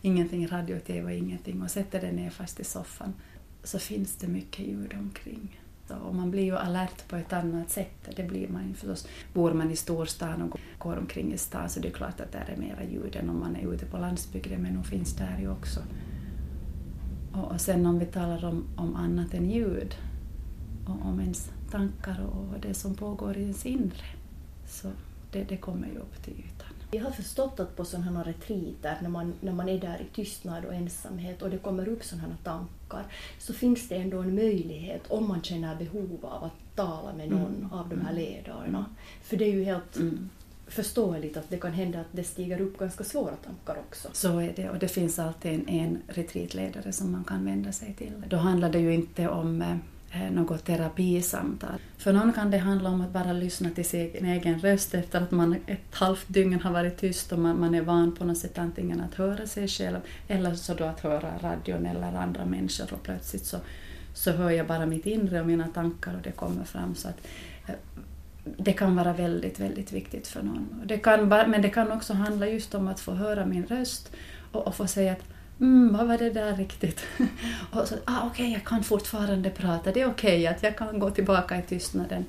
ingenting 0.03 0.47
radio, 0.47 0.79
TV, 0.79 1.17
ingenting 1.17 1.63
och 1.63 1.71
sätter 1.71 2.01
dig 2.01 2.13
ner 2.13 2.31
fast 2.31 2.61
i 2.61 2.65
soffan 2.65 3.15
så 3.69 3.79
finns 3.79 4.17
det 4.17 4.27
mycket 4.27 4.67
ljud 4.67 4.95
omkring. 4.99 5.61
Och 5.89 6.15
man 6.15 6.31
blir 6.31 6.43
ju 6.43 6.57
alert 6.57 7.09
på 7.09 7.17
ett 7.17 7.33
annat 7.33 7.71
sätt. 7.71 8.09
Det 8.17 8.23
blir 8.23 8.49
man 8.49 8.69
ju 8.69 8.75
förstås. 8.75 9.09
Bor 9.33 9.53
man 9.53 9.71
i 9.71 9.77
storstan 9.77 10.43
och 10.43 10.61
går 10.79 10.97
omkring 10.97 11.33
i 11.33 11.39
stan 11.39 11.69
så 11.69 11.81
det 11.81 11.89
är 11.89 11.93
klart 11.93 12.21
att 12.21 12.33
där 12.33 12.55
är 12.55 12.57
mera 12.57 12.85
ljud 12.85 13.17
än 13.17 13.31
om 13.31 13.41
man 13.41 13.57
är 13.57 13.75
ute 13.75 13.87
på 13.87 13.99
landsbygden, 13.99 14.63
men 14.63 14.75
nog 14.75 14.87
finns 14.87 15.17
där 15.17 15.39
ju 15.41 15.51
också. 15.51 15.81
Och, 17.33 17.53
och 17.53 17.61
sen 17.61 17.87
om 17.87 17.99
vi 17.99 18.07
talar 18.07 18.45
om, 18.45 18.65
om 18.77 18.97
annat 18.97 19.35
än 19.35 19.51
ljud, 19.51 19.95
och 20.87 21.07
om 21.07 21.21
ens 21.21 21.51
tankar 21.71 22.21
och 22.21 22.61
det 22.61 22.75
som 22.75 22.95
pågår 22.95 23.37
i 23.37 23.41
ens 23.41 23.67
inre, 23.67 24.07
så 24.67 24.89
det, 25.33 25.45
det 25.45 25.57
kommer 25.57 25.87
ju 25.87 25.99
upp 25.99 26.23
till 26.25 26.33
ytan. 26.33 26.58
Jag 26.90 27.04
har 27.04 27.11
förstått 27.11 27.61
att 27.61 27.76
på 27.76 27.85
sådana 27.85 28.18
här 28.18 28.25
retriter, 28.25 28.99
när 29.02 29.09
man, 29.09 29.35
när 29.40 29.52
man 29.52 29.68
är 29.68 29.80
där 29.80 30.00
i 30.00 30.14
tystnad 30.14 30.64
och 30.64 30.75
ensamhet 30.75 31.42
och 31.42 31.50
det 31.50 31.59
kommer 31.59 31.88
upp 31.88 32.04
sådana 32.04 32.37
tankar, 32.45 33.04
så 33.38 33.52
finns 33.52 33.88
det 33.88 33.97
ändå 33.97 34.18
en 34.18 34.35
möjlighet, 34.35 35.02
om 35.09 35.28
man 35.28 35.42
känner 35.42 35.76
behov 35.76 36.18
av 36.23 36.45
att 36.45 36.76
tala 36.76 37.12
med 37.12 37.30
någon 37.30 37.57
mm. 37.57 37.73
av 37.73 37.88
de 37.88 38.00
här 38.00 38.12
mm. 38.12 38.25
ledarna. 38.25 38.85
För 39.23 39.37
det 39.37 39.45
är 39.45 39.52
ju 39.52 39.64
helt 39.64 39.97
mm. 39.97 40.30
förståeligt 40.66 41.37
att 41.37 41.50
det 41.50 41.59
kan 41.59 41.73
hända 41.73 42.00
att 42.00 42.07
det 42.12 42.25
stiger 42.25 42.61
upp 42.61 42.78
ganska 42.78 43.04
svåra 43.04 43.37
tankar 43.37 43.83
också. 43.88 44.09
Så 44.12 44.38
är 44.38 44.52
det, 44.57 44.71
och 44.71 44.78
det 44.78 44.88
finns 44.88 45.18
alltid 45.18 45.52
en, 45.52 45.68
en 45.68 46.02
retreatledare 46.09 46.92
som 46.92 47.12
man 47.12 47.25
kan 47.25 47.45
vända 47.45 47.73
sig 47.73 47.95
till. 47.95 48.12
Då 48.28 48.37
handlar 48.37 48.71
det 48.71 48.78
ju 48.78 48.95
inte 48.95 49.28
om 49.28 49.62
Eh, 49.62 49.76
Eh, 50.11 50.31
något 50.31 50.65
terapisamtal. 50.65 51.79
För 51.99 52.12
någon 52.12 52.33
kan 52.33 52.50
det 52.50 52.59
handla 52.59 52.91
om 52.91 53.00
att 53.00 53.12
bara 53.12 53.33
lyssna 53.33 53.71
till 53.71 53.85
sin 53.85 54.25
egen 54.25 54.61
röst 54.61 54.95
efter 54.95 55.21
att 55.21 55.31
man 55.31 55.57
ett 55.67 55.95
halvt 55.95 56.29
dygn 56.29 56.61
har 56.61 56.73
varit 56.73 56.97
tyst 56.97 57.33
och 57.33 57.38
man, 57.38 57.61
man 57.61 57.75
är 57.75 57.83
van 57.83 58.15
på 58.15 58.25
något 58.25 58.38
sätt 58.38 58.59
antingen 58.59 59.00
att 59.00 59.15
höra 59.15 59.47
sig 59.47 59.69
själv 59.69 59.99
eller 60.29 60.55
så 60.55 60.75
då 60.75 60.85
att 60.85 61.00
höra 61.00 61.38
radion 61.43 61.87
eller 61.87 62.12
andra 62.12 62.45
människor 62.45 62.93
och 62.93 63.03
plötsligt 63.03 63.45
så, 63.45 63.57
så 64.15 64.31
hör 64.31 64.50
jag 64.50 64.67
bara 64.67 64.87
mitt 64.87 65.07
inre 65.07 65.41
och 65.41 65.47
mina 65.47 65.69
tankar 65.69 66.15
och 66.15 66.23
det 66.23 66.33
kommer 66.33 66.65
fram. 66.65 66.95
Så 66.95 67.09
att, 67.09 67.27
eh, 67.67 67.75
det 68.57 68.73
kan 68.73 68.97
vara 68.97 69.12
väldigt, 69.12 69.61
väldigt 69.61 69.93
viktigt 69.93 70.27
för 70.27 70.43
någon. 70.43 70.83
Det 70.85 70.99
kan, 70.99 71.29
men 71.29 71.62
det 71.62 71.71
kan 71.71 71.93
också 71.93 72.15
handla 72.15 72.47
just 72.47 72.75
om 72.75 72.88
att 72.88 73.00
få 73.00 73.12
höra 73.12 73.47
min 73.47 73.67
röst 73.67 74.12
och, 74.53 74.67
och 74.67 74.75
få 74.75 74.87
säga 74.87 75.12
att 75.12 75.25
mm, 75.61 75.93
vad 75.93 76.07
var 76.07 76.19
det 76.19 76.31
där 76.31 76.57
riktigt? 76.57 77.05
och 77.73 77.88
så, 77.88 77.95
ah, 78.05 78.19
okej, 78.19 78.31
okay, 78.31 78.53
jag 78.53 78.65
kan 78.65 78.85
fortfarande 78.85 79.50
prata, 79.50 79.93
det 79.93 80.00
är 80.00 80.07
okej 80.07 80.41
okay 80.41 80.47
att 80.47 80.62
jag 80.62 80.79
kan 80.79 80.99
gå 80.99 81.11
tillbaka 81.11 81.59
i 81.59 81.62
tystnaden. 81.62 82.25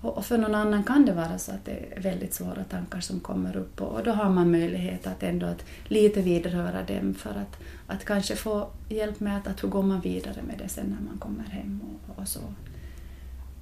Och, 0.00 0.18
och, 0.18 0.24
för 0.24 0.38
någon 0.38 0.54
annan 0.54 0.84
kan 0.84 1.06
det 1.06 1.12
vara 1.12 1.38
så 1.38 1.52
att 1.52 1.64
det 1.64 1.92
är 1.96 2.00
väldigt 2.00 2.34
svåra 2.34 2.64
tankar 2.64 3.00
som 3.00 3.20
kommer 3.20 3.56
upp 3.56 3.80
och, 3.80 3.88
och 3.88 4.04
då 4.04 4.10
har 4.10 4.30
man 4.30 4.50
möjlighet 4.50 5.06
att 5.06 5.22
ändå 5.22 5.46
att 5.46 5.64
lite 5.84 6.22
vidröra 6.22 6.82
dem 6.82 7.14
för 7.14 7.30
att, 7.30 7.58
att 7.86 8.04
kanske 8.04 8.36
få 8.36 8.68
hjälp 8.88 9.20
med 9.20 9.36
att, 9.36 9.46
att 9.46 9.64
hur 9.64 9.68
går 9.68 9.82
man 9.82 10.00
vidare 10.00 10.42
med 10.42 10.58
det 10.58 10.68
sen 10.68 10.96
när 10.98 11.10
man 11.10 11.18
kommer 11.18 11.44
hem 11.44 11.80
och, 11.80 12.18
och 12.18 12.28
så. 12.28 12.40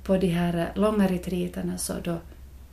På 0.02 0.16
de 0.16 0.28
här 0.28 0.72
långa 0.74 1.08
retreaterna 1.08 1.78
så 1.78 1.92
då, 2.04 2.16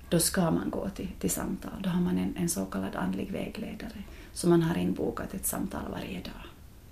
då 0.09 0.19
ska 0.19 0.51
man 0.51 0.69
gå 0.69 0.89
till, 0.89 1.09
till 1.19 1.31
samtal, 1.31 1.81
då 1.83 1.89
har 1.89 2.01
man 2.01 2.17
en, 2.17 2.35
en 2.37 2.49
så 2.49 2.65
kallad 2.65 2.95
andlig 2.95 3.31
vägledare 3.31 4.03
så 4.33 4.49
man 4.49 4.61
har 4.61 4.77
inbokat 4.77 5.33
ett 5.33 5.45
samtal 5.45 5.91
varje 5.91 6.19
dag. 6.19 6.43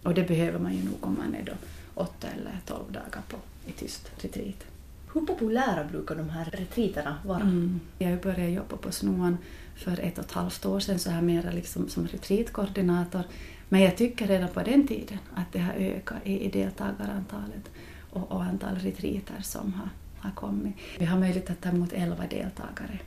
Och 0.03 0.13
det 0.13 0.27
behöver 0.27 0.60
man 0.60 0.74
ju 0.74 0.84
nog 0.84 0.98
om 1.01 1.17
man 1.17 1.36
är 1.36 1.43
då 1.43 1.53
åtta 1.93 2.27
eller 2.27 2.60
tolv 2.65 2.91
dagar 2.91 3.22
på 3.27 3.38
i 3.65 3.72
tyst 3.72 4.12
retreat. 4.17 4.65
Hur 5.13 5.22
populära 5.22 5.84
brukar 5.84 6.15
de 6.15 6.29
här 6.29 6.46
retreaterna 6.46 7.17
vara? 7.25 7.41
Mm. 7.41 7.79
Jag 7.98 8.22
började 8.22 8.50
jobba 8.50 8.77
på 8.77 8.91
Snoan 8.91 9.38
för 9.75 10.00
ett 10.00 10.17
och 10.17 10.25
ett 10.25 10.31
halvt 10.31 10.65
år 10.65 10.79
sedan 10.79 11.00
så 11.00 11.10
här 11.10 11.22
mera 11.22 11.51
liksom 11.51 11.89
som 11.89 12.08
retreatkoordinator. 12.08 13.24
Men 13.69 13.81
jag 13.81 13.98
tycker 13.98 14.27
redan 14.27 14.50
på 14.50 14.62
den 14.62 14.88
tiden 14.88 15.17
att 15.36 15.51
det 15.51 15.60
har 15.60 15.74
ökat 15.74 16.17
i, 16.24 16.50
deltagarantalet 16.50 17.69
och, 18.10 18.31
och 18.31 18.43
antal 18.43 18.75
retreater 18.75 19.41
som 19.41 19.74
har, 19.74 19.89
har 20.17 20.31
kommit. 20.31 20.75
Vi 21.00 21.05
har 21.05 21.19
möjlighet 21.19 21.50
att 21.50 21.62
ta 21.62 21.69
emot 21.69 21.93
elva 21.93 22.27
deltagare 22.27 23.00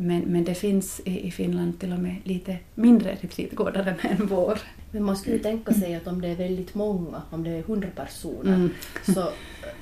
men, 0.00 0.20
men 0.20 0.44
det 0.44 0.54
finns 0.54 1.00
i, 1.04 1.26
i 1.26 1.30
Finland 1.30 1.80
till 1.80 1.92
och 1.92 1.98
med 1.98 2.16
lite 2.24 2.58
mindre 2.74 3.16
retreatgårdar 3.20 3.96
än 4.02 4.26
vår. 4.26 4.58
Men 4.90 5.02
man 5.02 5.16
skulle 5.16 5.38
tänka 5.38 5.74
sig 5.74 5.94
att 5.94 6.06
om 6.06 6.20
det 6.20 6.28
är 6.28 6.36
väldigt 6.36 6.74
många, 6.74 7.22
om 7.30 7.44
det 7.44 7.50
är 7.50 7.62
hundra 7.62 7.88
personer, 7.96 8.54
mm. 8.54 8.70
så 9.14 9.28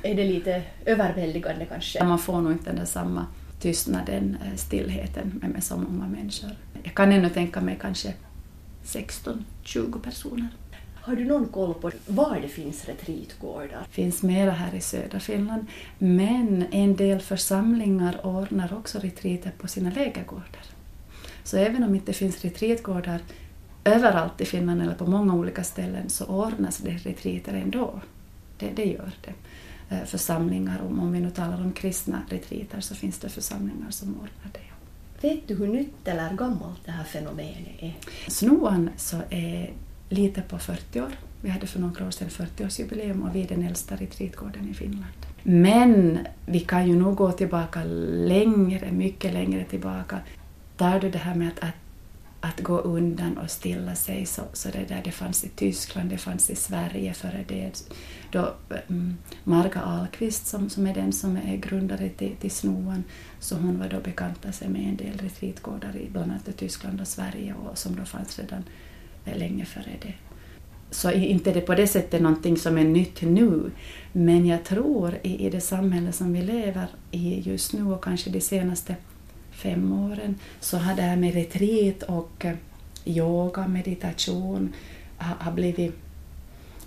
är 0.02 0.14
det 0.14 0.24
lite 0.24 0.62
överväldigande 0.84 1.64
kanske. 1.64 2.04
Man 2.04 2.18
får 2.18 2.40
nog 2.40 2.52
inte 2.52 2.72
den 2.72 2.86
samma 2.86 3.26
tystnaden, 3.60 4.36
eh, 4.44 4.56
stillheten 4.56 5.38
med, 5.42 5.50
med 5.50 5.64
så 5.64 5.76
många 5.76 6.08
människor. 6.08 6.50
Jag 6.82 6.94
kan 6.94 7.12
ännu 7.12 7.28
tänka 7.28 7.60
mig 7.60 7.78
kanske 7.80 8.14
16-20 8.84 10.00
personer. 10.00 10.48
Har 11.02 11.16
du 11.16 11.24
någon 11.24 11.48
koll 11.48 11.74
på 11.74 11.90
var 12.06 12.40
det 12.42 12.48
finns 12.48 12.84
retreatgårdar? 12.84 13.86
Det 13.88 13.94
finns 13.94 14.22
mera 14.22 14.50
här 14.50 14.74
i 14.74 14.80
södra 14.80 15.20
Finland, 15.20 15.66
men 15.98 16.66
en 16.70 16.96
del 16.96 17.20
församlingar 17.20 18.26
ordnar 18.26 18.74
också 18.74 18.98
retreater 18.98 19.52
på 19.58 19.68
sina 19.68 19.90
lägergårdar. 19.90 20.64
Så 21.44 21.56
även 21.56 21.84
om 21.84 21.90
det 21.90 21.96
inte 21.96 22.12
finns 22.12 22.44
retreatgårdar 22.44 23.20
överallt 23.84 24.40
i 24.40 24.44
Finland 24.44 24.82
eller 24.82 24.94
på 24.94 25.06
många 25.06 25.34
olika 25.34 25.64
ställen 25.64 26.08
så 26.08 26.24
ordnas 26.24 26.78
det 26.78 26.90
retreater 26.90 27.54
ändå. 27.54 28.00
Det, 28.58 28.70
det 28.76 28.84
gör 28.84 29.12
det. 29.24 29.32
Eh, 29.94 30.04
församlingar, 30.04 30.80
om 30.82 31.12
vi 31.12 31.20
nu 31.20 31.30
talar 31.30 31.60
om 31.60 31.72
kristna 31.72 32.22
retreater 32.28 32.80
så 32.80 32.94
finns 32.94 33.18
det 33.18 33.28
församlingar 33.28 33.90
som 33.90 34.08
ordnar 34.08 34.52
det. 34.52 34.68
Vet 35.28 35.48
du 35.48 35.54
hur 35.54 35.66
nytt 35.66 36.08
eller 36.08 36.34
gammalt 36.34 36.84
det 36.84 36.90
här 36.90 37.04
fenomenet 37.04 37.68
är? 37.78 37.96
Snoan 38.28 38.90
så 38.96 39.16
är 39.30 39.70
lite 40.08 40.42
på 40.42 40.58
40 40.58 41.00
år. 41.00 41.12
Vi 41.40 41.48
hade 41.48 41.66
för 41.66 41.80
några 41.80 42.06
år 42.06 42.10
sedan 42.10 42.28
40-årsjubileum 42.28 43.28
och 43.28 43.34
vi 43.34 43.42
är 43.42 43.48
den 43.48 43.62
äldsta 43.62 43.96
retreatgården 43.96 44.68
i 44.70 44.74
Finland. 44.74 45.12
Men 45.42 46.18
vi 46.46 46.60
kan 46.60 46.88
ju 46.88 46.96
nog 46.96 47.16
gå 47.16 47.32
tillbaka 47.32 47.84
längre, 47.84 48.92
mycket 48.92 49.32
längre 49.32 49.64
tillbaka. 49.64 50.18
Tar 50.76 51.00
du 51.00 51.10
det 51.10 51.18
här 51.18 51.34
med 51.34 51.48
att, 51.48 51.64
att, 51.64 51.74
att 52.40 52.60
gå 52.60 52.78
undan 52.78 53.38
och 53.38 53.50
stilla 53.50 53.94
sig, 53.94 54.26
så, 54.26 54.42
så 54.52 54.68
det 54.68 54.84
där 54.88 55.00
det 55.04 55.10
fanns 55.10 55.44
i 55.44 55.48
Tyskland, 55.48 56.10
det 56.10 56.18
fanns 56.18 56.50
i 56.50 56.56
Sverige 56.56 57.14
före 57.14 57.44
det. 57.48 57.92
Då, 58.30 58.54
um, 58.88 59.16
Marga 59.44 59.80
Ahlqvist, 59.80 60.46
som, 60.46 60.70
som 60.70 60.86
är 60.86 60.94
den 60.94 61.12
som 61.12 61.36
är 61.36 61.56
grundare 61.56 62.08
till, 62.08 62.36
till 62.36 62.50
Snoan, 62.50 63.04
så 63.40 63.56
hon 63.56 63.78
var 63.78 63.88
då 63.88 64.00
bekanta 64.00 64.52
sig 64.52 64.68
med 64.68 64.88
en 64.88 64.96
del 64.96 65.18
retreatgårdar 65.18 65.96
i 65.96 66.08
bland 66.12 66.30
annat 66.30 66.56
Tyskland 66.56 67.00
och 67.00 67.08
Sverige 67.08 67.54
och 67.54 67.78
som 67.78 67.96
då 67.96 68.04
fanns 68.04 68.38
redan 68.38 68.64
länge 69.34 69.64
före 69.64 69.90
det. 70.02 70.12
Så 70.90 71.10
inte 71.12 71.50
är 71.50 71.54
det 71.54 71.60
på 71.60 71.74
det 71.74 71.86
sättet 71.86 72.22
någonting 72.22 72.56
som 72.56 72.78
är 72.78 72.84
nytt 72.84 73.22
nu, 73.22 73.70
men 74.12 74.46
jag 74.46 74.64
tror 74.64 75.14
i, 75.22 75.46
i 75.46 75.50
det 75.50 75.60
samhälle 75.60 76.12
som 76.12 76.32
vi 76.32 76.42
lever 76.42 76.86
i 77.10 77.40
just 77.40 77.72
nu 77.72 77.92
och 77.92 78.04
kanske 78.04 78.30
de 78.30 78.40
senaste 78.40 78.96
fem 79.50 79.92
åren 79.92 80.34
så 80.60 80.76
har 80.76 80.96
det 80.96 81.02
här 81.02 81.16
med 81.16 81.34
retreat 81.34 82.02
och 82.02 82.44
eh, 82.44 82.54
yoga, 83.04 83.68
meditation 83.68 84.72
har, 85.16 85.34
har 85.34 85.52
blivit 85.52 85.94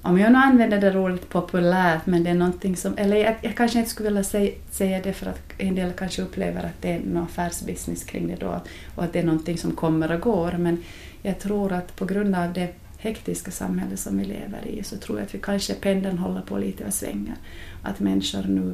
om 0.02 0.20
jag 0.20 0.32
nu 0.32 0.38
använder 0.38 0.82
det 0.82 1.00
ordet 1.00 1.30
populärt, 1.30 2.06
men 2.06 2.24
det 2.24 2.30
är 2.30 2.34
någonting 2.34 2.78
som, 2.78 2.98
eller 2.98 3.18
jag, 3.18 3.36
jag 3.42 3.58
kanske 3.58 3.80
inte 3.80 3.92
skulle 3.92 4.10
vilja 4.10 4.24
säga, 4.24 4.52
säga 4.72 5.02
det 5.04 5.14
för 5.14 5.26
att 5.26 5.42
en 5.58 5.76
del 5.76 5.92
kanske 5.92 6.22
upplever 6.22 6.64
att 6.64 6.82
det 6.82 6.92
är 6.92 7.00
någon 7.00 7.24
affärsbusiness 7.24 8.04
kring 8.04 8.28
det 8.28 8.36
då 8.36 8.62
och 8.96 9.04
att 9.04 9.14
det 9.14 9.20
är 9.20 9.24
någonting 9.24 9.58
som 9.58 9.72
kommer 9.72 10.12
och 10.12 10.22
går, 10.22 10.52
men 10.52 10.84
jag 11.22 11.40
tror 11.40 11.74
att 11.74 11.96
på 11.96 12.06
grund 12.06 12.36
av 12.36 12.54
det 12.54 12.74
hektiska 12.98 13.52
samhälle 13.52 13.98
som 13.98 14.18
vi 14.18 14.26
lever 14.26 14.68
i 14.68 14.84
så 14.84 14.98
tror 14.98 15.18
jag 15.18 15.26
att 15.26 15.36
vi 15.36 15.40
kanske 15.40 15.74
pendeln 15.74 16.18
håller 16.18 16.42
på 16.42 16.58
lite 16.58 16.86
och 16.86 16.94
svänger. 16.94 17.36
Att 17.84 18.00
människor 18.00 18.44
nu 18.44 18.74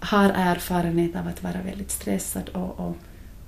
har 0.00 0.30
erfarenhet 0.30 1.16
av 1.16 1.28
att 1.28 1.42
vara 1.42 1.62
väldigt 1.64 1.90
stressad 1.90 2.48
och, 2.48 2.80
och 2.80 2.96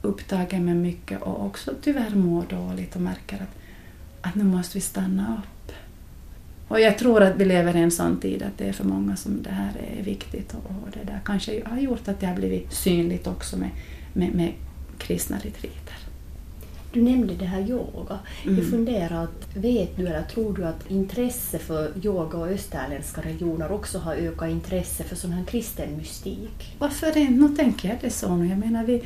upptagen 0.02 0.64
med 0.64 0.76
mycket 0.76 1.22
och 1.22 1.46
också 1.46 1.72
tyvärr 1.82 2.14
mår 2.14 2.44
dåligt 2.48 2.96
och 2.96 3.02
märker 3.02 3.36
att, 3.36 3.56
att 4.20 4.34
nu 4.34 4.44
måste 4.44 4.78
vi 4.78 4.80
stanna 4.80 5.36
upp. 5.38 5.53
Och 6.74 6.80
jag 6.80 6.98
tror 6.98 7.22
att 7.22 7.36
vi 7.36 7.44
lever 7.44 7.76
i 7.76 7.80
en 7.80 7.90
sån 7.90 8.20
tid 8.20 8.42
att 8.42 8.58
det 8.58 8.68
är 8.68 8.72
för 8.72 8.84
många 8.84 9.16
som 9.16 9.42
det 9.42 9.50
här 9.50 9.72
är 9.98 10.02
viktigt 10.02 10.54
och, 10.54 10.90
det 10.92 11.04
där 11.04 11.20
kanske 11.24 11.62
har 11.66 11.78
gjort 11.78 12.08
att 12.08 12.20
det 12.20 12.26
har 12.26 12.34
blivit 12.34 12.72
synligt 12.72 13.26
också 13.26 13.56
med, 13.56 13.70
med, 14.12 14.34
med 14.34 14.52
kristna 14.98 15.36
retreater. 15.36 15.94
Du 16.92 17.02
nämnde 17.02 17.34
det 17.34 17.44
här 17.44 17.60
yoga. 17.60 18.18
Mm. 18.44 18.58
Jag 18.58 18.70
funderar, 18.70 19.28
vet 19.54 19.96
du 19.96 20.06
eller 20.06 20.22
tror 20.22 20.56
du 20.56 20.64
att 20.64 20.90
intresse 20.90 21.58
för 21.58 21.92
yoga 22.02 22.38
och 22.38 22.48
österländska 22.48 23.20
regioner 23.20 23.72
också 23.72 23.98
har 23.98 24.14
ökat 24.14 24.50
intresse 24.50 25.04
för 25.04 25.16
sån 25.16 25.32
här 25.32 25.44
kristen 25.44 25.96
mystik? 25.96 26.76
Varför 26.78 27.16
inte? 27.18 27.32
Nu 27.32 27.48
tänker 27.48 27.88
jag 27.88 27.98
det 28.00 28.10
så. 28.10 28.26
Jag 28.26 28.58
menar, 28.58 28.84
vi, 28.84 29.02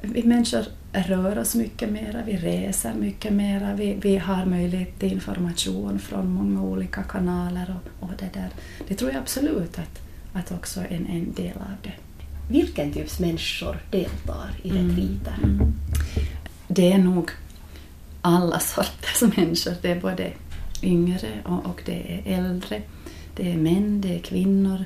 vi 0.00 0.22
människor 0.22 0.64
rör 0.92 1.38
oss 1.38 1.54
mycket 1.54 1.90
mer, 1.90 2.22
vi 2.26 2.36
reser 2.36 2.94
mycket 2.94 3.32
mer, 3.32 3.74
vi, 3.74 3.98
vi 4.02 4.16
har 4.16 4.44
möjlighet 4.44 4.98
till 4.98 5.12
information 5.12 5.98
från 5.98 6.32
många 6.32 6.62
olika 6.62 7.02
kanaler 7.02 7.76
och, 7.76 8.08
och 8.08 8.12
det 8.18 8.30
där. 8.34 8.48
Det 8.88 8.94
tror 8.94 9.10
jag 9.10 9.20
absolut 9.20 9.78
att, 9.78 10.00
att 10.32 10.52
också 10.52 10.80
är 10.80 10.86
en, 10.90 11.06
en 11.06 11.32
del 11.32 11.56
av 11.56 11.76
det. 11.82 11.92
Vilken 12.50 12.92
typs 12.92 13.20
människor 13.20 13.76
deltar 13.90 14.50
i 14.62 14.70
retriter? 14.70 15.34
Mm. 15.42 15.60
Mm 15.60 15.72
det 16.68 16.92
är 16.92 16.98
nog 16.98 17.30
alla 18.22 18.58
sorters 18.58 19.36
människor. 19.36 19.74
Det 19.82 19.90
är 19.90 20.00
både 20.00 20.32
yngre 20.82 21.28
och, 21.44 21.66
och 21.66 21.82
det 21.86 22.22
är 22.26 22.38
äldre. 22.38 22.82
Det 23.36 23.52
är 23.52 23.56
män, 23.56 24.00
det 24.00 24.14
är 24.14 24.18
kvinnor, 24.18 24.84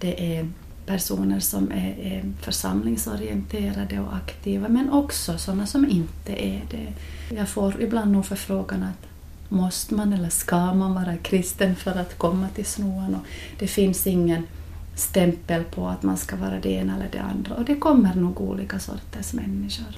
det 0.00 0.36
är 0.36 0.48
personer 0.86 1.40
som 1.40 1.72
är, 1.72 1.98
är 1.98 2.32
församlingsorienterade 2.40 4.00
och 4.00 4.16
aktiva, 4.16 4.68
men 4.68 4.90
också 4.90 5.38
sådana 5.38 5.66
som 5.66 5.90
inte 5.90 6.44
är 6.44 6.62
det. 6.70 6.92
Jag 7.36 7.48
får 7.48 7.82
ibland 7.82 8.12
nog 8.12 8.26
förfrågan 8.26 8.82
att 8.82 9.06
måste 9.48 9.94
man 9.94 10.12
eller 10.12 10.28
ska 10.28 10.74
man 10.74 10.94
vara 10.94 11.16
kristen 11.16 11.76
för 11.76 11.90
att 11.90 12.18
komma 12.18 12.48
till 12.54 12.66
snoan. 12.66 13.14
Och 13.14 13.26
det 13.58 13.66
finns 13.66 14.06
ingen 14.06 14.46
stämpel 14.94 15.64
på 15.64 15.88
att 15.88 16.02
man 16.02 16.16
ska 16.16 16.36
vara 16.36 16.60
det 16.60 16.70
ena 16.70 16.96
eller 16.96 17.08
det 17.12 17.18
andra 17.18 17.54
och 17.54 17.64
det 17.64 17.76
kommer 17.76 18.14
nog 18.14 18.40
olika 18.40 18.78
sorters 18.78 19.32
människor. 19.32 19.96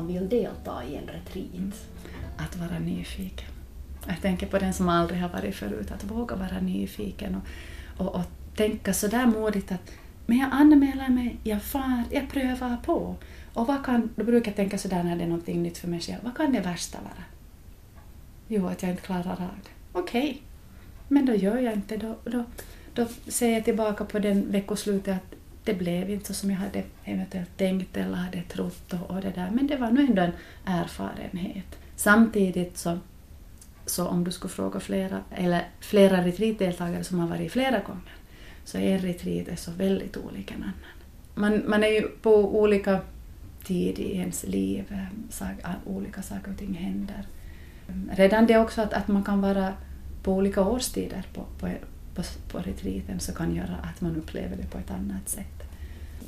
Man 0.00 0.12
vill 0.12 0.28
delta 0.28 0.84
i 0.84 0.96
en 0.96 1.06
retreat? 1.06 1.54
Mm. 1.54 1.72
Att 2.36 2.56
vara 2.56 2.78
nyfiken. 2.78 3.48
Jag 4.06 4.20
tänker 4.22 4.46
på 4.46 4.58
den 4.58 4.72
som 4.72 4.88
aldrig 4.88 5.20
har 5.20 5.28
varit 5.28 5.54
förut, 5.54 5.90
att 5.90 6.04
våga 6.04 6.36
vara 6.36 6.60
nyfiken 6.60 7.34
och, 7.34 8.06
och, 8.06 8.14
och 8.14 8.24
tänka 8.56 8.94
sådär 8.94 9.26
modigt 9.26 9.72
att 9.72 9.90
men 10.26 10.38
jag 10.38 10.48
anmäler 10.52 11.08
mig, 11.08 11.36
jag 11.44 11.62
far, 11.62 12.04
jag 12.10 12.30
prövar 12.30 12.76
på. 12.84 13.16
Och 13.54 13.66
vad 13.66 13.84
kan, 13.84 14.10
då 14.16 14.24
brukar 14.24 14.50
jag 14.50 14.56
tänka 14.56 14.78
sådär 14.78 15.02
när 15.02 15.16
det 15.16 15.22
är 15.22 15.28
någonting 15.28 15.62
nytt 15.62 15.78
för 15.78 15.88
mig 15.88 16.00
själv, 16.00 16.18
vad 16.22 16.36
kan 16.36 16.52
det 16.52 16.60
värsta 16.60 16.98
vara? 17.00 17.24
Jo, 18.48 18.66
att 18.66 18.82
jag 18.82 18.90
inte 18.90 19.02
klarar 19.02 19.30
av 19.30 19.36
det. 19.38 19.70
Okej, 19.92 20.30
okay. 20.30 20.38
men 21.08 21.26
då 21.26 21.34
gör 21.34 21.58
jag 21.58 21.72
inte, 21.72 21.96
då, 21.96 22.16
då, 22.24 22.44
då 22.94 23.06
ser 23.26 23.52
jag 23.52 23.64
tillbaka 23.64 24.04
på 24.04 24.18
den 24.18 24.52
veckoslutet 24.52 25.16
att 25.16 25.39
det 25.64 25.74
blev 25.74 26.10
inte 26.10 26.26
så 26.26 26.34
som 26.34 26.50
jag 26.50 26.56
hade 26.56 26.82
eventuellt 27.04 27.56
tänkt 27.56 27.96
eller 27.96 28.16
hade 28.16 28.42
trott 28.42 28.92
och, 28.92 29.10
och 29.10 29.20
det 29.20 29.30
där, 29.30 29.50
men 29.50 29.66
det 29.66 29.76
var 29.76 29.90
nog 29.90 30.08
ändå 30.08 30.22
en 30.22 30.32
erfarenhet. 30.64 31.78
Samtidigt 31.96 32.78
så, 32.78 32.98
så 33.86 34.06
om 34.06 34.24
du 34.24 34.30
skulle 34.30 34.52
fråga 34.52 34.80
flera, 34.80 35.20
eller 35.30 35.68
flera 35.80 36.24
retreatdeltagare 36.24 37.04
som 37.04 37.18
har 37.18 37.28
varit 37.28 37.52
flera 37.52 37.78
gånger, 37.78 38.12
så 38.64 38.78
en 38.78 38.98
retreat 38.98 39.48
är 39.48 39.56
så 39.56 39.70
väldigt 39.70 40.16
olika 40.16 40.54
en 40.54 40.62
annan. 40.62 40.74
Man, 41.34 41.70
man 41.70 41.84
är 41.84 41.88
ju 41.88 42.08
på 42.08 42.60
olika 42.60 43.00
tid 43.64 43.98
i 43.98 44.16
ens 44.16 44.44
liv, 44.44 44.84
eh, 45.40 45.70
olika 45.84 46.22
saker 46.22 46.50
och 46.52 46.58
ting 46.58 46.74
händer. 46.74 47.26
Redan 48.10 48.46
det 48.46 48.58
också 48.58 48.82
att, 48.82 48.92
att 48.92 49.08
man 49.08 49.24
kan 49.24 49.40
vara 49.40 49.72
på 50.22 50.32
olika 50.32 50.62
årstider 50.62 51.26
på, 51.34 51.44
på, 51.58 51.68
på, 52.14 52.22
på 52.48 52.58
retreaten 52.58 53.20
så 53.20 53.32
kan 53.32 53.54
göra 53.54 53.76
att 53.82 54.00
man 54.00 54.16
upplever 54.16 54.56
det 54.56 54.70
på 54.70 54.78
ett 54.78 54.90
annat 54.90 55.28
sätt. 55.28 55.62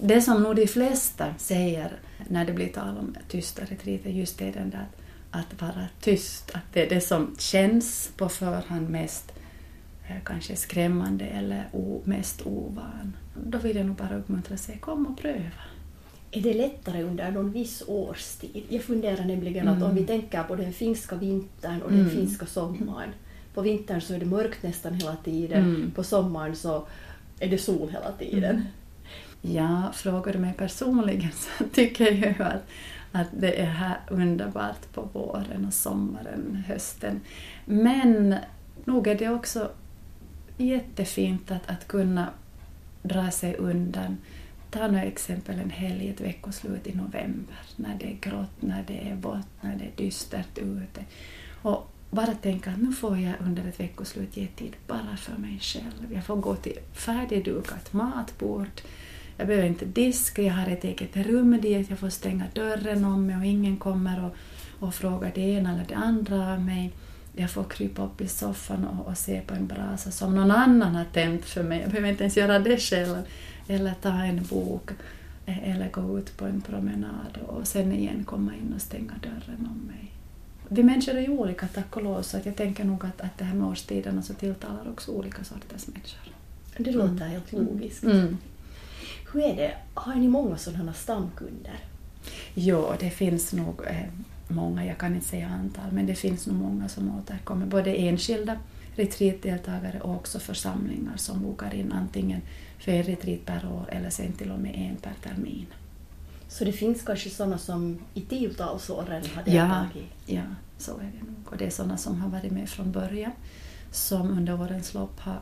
Det 0.01 0.21
som 0.21 0.43
nog 0.43 0.57
de 0.57 0.67
flesta 0.67 1.35
säger 1.39 1.93
när 2.29 2.45
det 2.45 2.53
blir 2.53 2.69
tal 2.69 2.99
om 2.99 3.17
tysta 3.29 3.62
retreater, 3.62 4.11
just 4.11 4.39
det 4.39 4.51
den 4.51 4.71
där 4.71 4.87
att 5.31 5.62
vara 5.62 5.87
tyst, 6.01 6.51
att 6.55 6.73
det 6.73 6.87
är 6.87 6.89
det 6.89 7.01
som 7.01 7.35
känns 7.39 8.11
på 8.17 8.29
förhand 8.29 8.91
mest 8.91 9.33
eh, 10.09 10.17
kanske 10.25 10.57
skrämmande 10.57 11.25
eller 11.25 11.69
mest 12.05 12.43
ovan. 12.47 13.17
Då 13.47 13.59
vill 13.59 13.77
jag 13.77 13.87
nog 13.87 13.97
bara 13.97 14.17
uppmuntra 14.17 14.57
sig, 14.57 14.79
kom 14.79 15.07
och 15.07 15.19
pröva. 15.19 15.62
Är 16.31 16.41
det 16.41 16.55
lättare 16.55 17.03
under 17.03 17.31
någon 17.31 17.53
viss 17.53 17.83
årstid? 17.87 18.65
Jag 18.69 18.83
funderar 18.83 19.25
nämligen 19.25 19.69
mm. 19.69 19.83
att 19.83 19.89
om 19.91 19.95
vi 19.95 20.05
tänker 20.05 20.43
på 20.43 20.57
den 20.57 20.73
finska 20.73 21.17
vintern 21.17 21.83
och 21.83 21.91
den 21.91 22.01
mm. 22.01 22.11
finska 22.11 22.47
sommaren. 22.47 23.11
På 23.55 23.61
vintern 23.61 24.01
så 24.01 24.15
är 24.15 24.19
det 24.19 24.27
mörkt 24.27 24.63
nästan 24.63 24.95
hela 24.95 25.17
tiden, 25.17 25.65
mm. 25.65 25.91
på 25.91 26.05
sommaren 26.05 26.57
så 26.57 26.87
är 27.39 27.49
det 27.49 27.59
sol 27.59 27.91
hela 27.91 28.13
tiden. 28.13 28.55
Mm. 28.55 28.67
Ja, 29.43 29.93
frågar 29.95 30.33
du 30.33 30.39
mig 30.39 30.55
personligen 30.57 31.33
så 31.33 31.65
tycker 31.73 32.05
jag 32.05 32.15
ju 32.15 32.45
att, 32.45 32.69
att 33.13 33.29
det 33.31 33.61
är 33.61 33.67
här 33.67 34.01
underbart 34.11 34.93
på 34.93 35.09
våren 35.13 35.65
och 35.67 35.75
sommaren, 35.75 36.65
hösten. 36.67 37.21
Men 37.65 38.37
nog 38.85 39.07
är 39.07 39.15
det 39.15 39.29
också 39.29 39.71
jättefint 40.57 41.51
att, 41.51 41.71
att 41.71 41.88
kunna 41.88 42.29
dra 43.03 43.31
sig 43.31 43.57
undan. 43.57 44.17
Ta 44.71 44.88
nu 44.88 44.99
exempel 44.99 45.59
en 45.59 45.71
helg, 45.71 46.09
ett 46.09 46.21
veckoslut 46.21 46.87
i 46.87 46.95
november, 46.95 47.57
när 47.77 47.99
det 47.99 48.07
är 48.07 48.17
grått, 48.21 48.62
när 48.62 48.85
det 48.87 49.09
är 49.09 49.15
vått, 49.15 49.47
när 49.61 49.77
det 49.77 49.85
är 49.85 50.05
dystert 50.07 50.59
ute. 50.59 51.05
Och 51.62 51.91
bara 52.12 52.35
tänka 52.35 52.70
att 52.70 52.83
nu 52.83 52.92
får 52.92 53.18
jag 53.18 53.35
under 53.40 53.68
ett 53.68 53.81
veckoslut 53.81 54.37
ge 54.37 54.46
tid 54.46 54.77
bara 54.87 55.16
för 55.16 55.37
mig 55.37 55.59
själv. 55.61 56.12
Jag 56.14 56.25
får 56.25 56.37
gå 56.37 56.55
till 56.55 56.79
färdigdukat 56.92 57.92
matbord, 57.92 58.81
jag 59.37 59.46
behöver 59.46 59.68
inte 59.68 59.85
diska, 59.85 60.42
jag 60.42 60.55
har 60.55 60.66
ett 60.66 60.85
eget 60.85 61.16
rum 61.16 61.61
dit 61.61 61.90
jag 61.90 61.98
får 61.98 62.11
stänga 62.11 62.44
dörren 62.55 63.05
om 63.05 63.27
mig 63.27 63.37
och 63.37 63.44
ingen 63.44 63.77
kommer 63.77 64.25
och, 64.25 64.37
och 64.87 64.94
frågar 64.94 65.33
det 65.35 65.40
ena 65.40 65.72
eller 65.72 65.85
det 65.88 65.94
andra 65.94 66.53
av 66.53 66.61
mig. 66.61 66.92
Jag 67.37 67.51
får 67.51 67.64
krypa 67.64 68.05
upp 68.05 68.20
i 68.20 68.29
soffan 68.29 68.85
och, 68.85 69.07
och 69.07 69.18
se 69.18 69.40
på 69.40 69.55
en 69.55 69.66
brasa 69.66 70.11
som 70.11 70.35
någon 70.35 70.51
annan 70.51 70.94
har 70.94 71.05
tänt 71.05 71.44
för 71.44 71.62
mig. 71.62 71.81
Jag 71.81 71.90
behöver 71.90 72.09
inte 72.09 72.22
ens 72.22 72.37
göra 72.37 72.59
det 72.59 72.79
själv. 72.79 73.16
Eller 73.68 73.94
ta 73.94 74.12
en 74.12 74.42
bok 74.51 74.90
eh, 75.46 75.70
eller 75.70 75.90
gå 75.90 76.18
ut 76.18 76.37
på 76.37 76.44
en 76.44 76.61
promenad 76.61 77.38
och 77.46 77.66
sen 77.66 77.92
igen 77.92 78.25
komma 78.25 78.55
in 78.55 78.72
och 78.75 78.81
stänga 78.83 79.12
dörren 79.22 79.68
om 79.70 79.79
mig. 79.82 79.82
Vi 80.75 80.83
människor 80.83 81.15
är 81.15 81.21
ju 81.21 81.29
olika 81.29 81.69
tack 81.69 81.97
och 81.97 82.03
lov 82.03 82.23
så 82.23 82.37
att 82.37 82.47
jag 82.47 82.57
tänker 82.57 82.85
nog 82.85 83.05
att, 83.05 83.21
att 83.21 83.39
det 83.39 83.45
här 83.45 83.55
med 83.55 83.69
årstiderna 83.69 84.23
så 84.23 84.35
tilltalar 84.35 84.91
också 84.91 85.11
olika 85.11 85.45
sorters 85.45 85.87
människor. 85.87 86.33
Det 86.77 86.93
låter 86.93 87.13
mm. 87.13 87.29
helt 87.29 87.53
logiskt. 87.53 88.05
Mm. 88.05 88.39
Hur 89.33 89.43
är 89.43 89.57
det, 89.57 89.75
har 89.95 90.15
ni 90.15 90.29
många 90.29 90.57
sådana 90.57 90.93
stamkunder? 90.93 91.79
Jo, 92.55 92.93
det 93.01 93.11
finns 93.11 93.53
nog 93.53 93.83
eh, 93.87 93.97
många, 94.49 94.87
jag 94.87 94.99
kan 94.99 95.15
inte 95.15 95.27
säga 95.27 95.49
antal, 95.49 95.93
men 95.93 96.07
det 96.07 96.15
finns 96.15 96.47
nog 96.47 96.57
många 96.57 96.89
som 96.89 97.19
återkommer, 97.19 97.67
både 97.67 97.95
enskilda 97.95 98.57
retreatdeltagare 98.97 100.01
och 100.01 100.15
också 100.15 100.39
församlingar 100.39 101.17
som 101.17 101.43
bokar 101.43 101.75
in 101.75 101.93
antingen 101.93 102.41
för 102.79 102.93
en 102.93 103.03
retreat 103.03 103.47
per 103.47 103.73
år 103.73 103.85
eller 103.89 104.11
sen 104.11 104.33
till 104.33 104.51
och 104.51 104.59
med 104.59 104.75
en 104.75 104.97
per 104.97 105.31
termin. 105.31 105.67
Så 106.53 106.65
det 106.65 106.73
finns 106.73 107.03
kanske 107.03 107.31
sådana 107.31 107.59
som 107.59 107.99
i 108.15 108.21
tiotalsåren 108.21 109.23
har 109.35 109.43
deltagit? 109.43 110.11
Ja, 110.27 110.35
ja, 110.35 110.43
så 110.79 110.93
är 110.99 111.12
det 111.19 111.27
nog. 111.27 111.53
Och 111.53 111.57
det 111.57 111.67
är 111.67 111.71
sådana 111.71 111.97
som 111.97 112.21
har 112.21 112.29
varit 112.29 112.53
med 112.53 112.69
från 112.69 112.93
början, 112.93 113.33
som 113.91 114.31
under 114.31 114.61
årens 114.61 114.95
lopp 114.95 115.21
har 115.21 115.41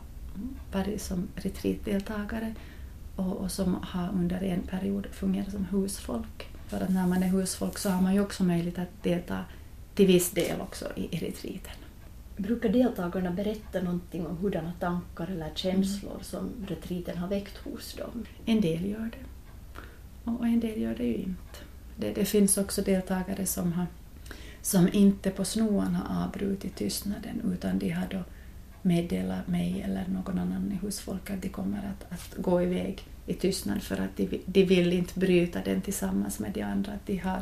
varit 0.73 1.03
som 1.03 1.29
retreatdeltagare 1.35 2.55
och, 3.17 3.37
och 3.37 3.51
som 3.51 3.75
har 3.83 4.09
under 4.09 4.43
en 4.43 4.63
period 4.63 5.07
fungerat 5.13 5.51
som 5.51 5.65
husfolk. 5.65 6.49
För 6.69 6.81
att 6.81 6.91
när 6.91 7.07
man 7.07 7.23
är 7.23 7.29
husfolk 7.29 7.79
så 7.79 7.91
har 7.91 8.03
man 8.03 8.15
ju 8.15 8.21
också 8.21 8.45
möjlighet 8.45 8.79
att 8.79 9.03
delta 9.03 9.45
till 9.95 10.07
viss 10.07 10.31
del 10.31 10.61
också 10.61 10.85
i, 10.97 11.17
i 11.17 11.19
retreaten. 11.19 11.77
Brukar 12.37 12.69
deltagarna 12.69 13.31
berätta 13.31 13.81
någonting 13.81 14.27
om 14.27 14.37
hurdana 14.37 14.73
tankar 14.81 15.27
eller 15.31 15.51
känslor 15.55 16.13
mm. 16.13 16.25
som 16.25 16.51
retreaten 16.69 17.19
har 17.19 17.29
väckt 17.29 17.57
hos 17.57 17.95
dem? 17.95 18.27
En 18.47 18.61
del 18.61 18.87
gör 18.87 19.11
det, 19.13 19.30
och 20.25 20.47
en 20.47 20.61
del 20.61 20.81
gör 20.81 20.95
det 20.95 21.05
ju 21.05 21.15
inte. 21.15 21.59
Det, 21.97 22.13
det 22.13 22.25
finns 22.25 22.59
också 22.59 22.83
deltagare 22.83 23.47
som, 23.47 23.73
har, 23.73 23.87
som 24.63 24.89
inte 24.93 25.31
på 25.31 25.45
snoan 25.45 25.95
har 25.95 26.25
avbrutit 26.25 26.77
tystnaden 26.77 27.53
utan 27.55 27.79
de 27.79 27.91
har 27.91 28.07
då 28.11 28.23
meddelat 28.83 29.49
mig 29.49 29.83
eller 29.83 30.05
någon 30.09 30.39
annan 30.39 30.73
i 30.73 30.87
husfolk 30.87 31.31
att 31.31 31.43
de 31.43 31.49
kommer 31.49 31.79
att, 31.79 32.13
att 32.13 32.43
gå 32.43 32.63
iväg 32.63 33.05
i 33.27 33.35
tystnad 33.35 33.83
för 33.83 33.95
att 33.95 34.17
de, 34.17 34.41
de 34.47 34.65
vill 34.65 34.93
inte 34.93 35.19
bryta 35.19 35.61
den 35.65 35.81
tillsammans 35.81 36.39
med 36.39 36.53
de 36.53 36.63
andra. 36.63 36.93
Att 36.93 37.07
de 37.07 37.17
har 37.17 37.41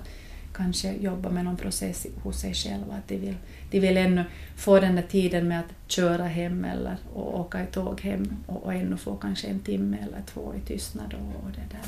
kanske 0.53 0.93
jobbat 0.93 1.33
med 1.33 1.45
någon 1.45 1.57
process 1.57 2.07
hos 2.23 2.41
sig 2.41 2.55
själva. 2.55 2.95
Att 2.95 3.09
de, 3.09 3.17
vill, 3.17 3.37
de 3.71 3.81
vill 3.81 3.97
ännu 3.97 4.25
få 4.57 4.81
den 4.81 4.95
där 4.95 5.03
tiden 5.03 5.49
med 5.49 5.61
att 5.61 5.91
köra 5.91 6.25
hem 6.25 6.65
eller 6.65 6.97
och 7.15 7.41
åka 7.41 7.63
i 7.63 7.67
tåg 7.67 8.01
hem 8.01 8.37
och, 8.47 8.65
och 8.65 8.75
ännu 8.75 8.97
få 8.97 9.17
kanske 9.17 9.47
en 9.47 9.61
timme 9.61 9.97
eller 10.03 10.23
två 10.27 10.55
i 10.55 10.61
tystnad. 10.61 11.15
Och, 11.15 11.45
och 11.45 11.51
det, 11.51 11.63
där. 11.71 11.81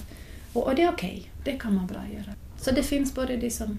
Och, 0.53 0.67
och 0.67 0.75
det 0.75 0.83
är 0.83 0.93
okej, 0.93 1.19
okay. 1.21 1.53
det 1.53 1.59
kan 1.59 1.75
man 1.75 1.87
bra 1.87 2.01
göra. 2.13 2.35
Så 2.57 2.71
det 2.71 2.83
finns 2.83 3.15
både 3.15 3.37
de 3.37 3.51
som 3.51 3.79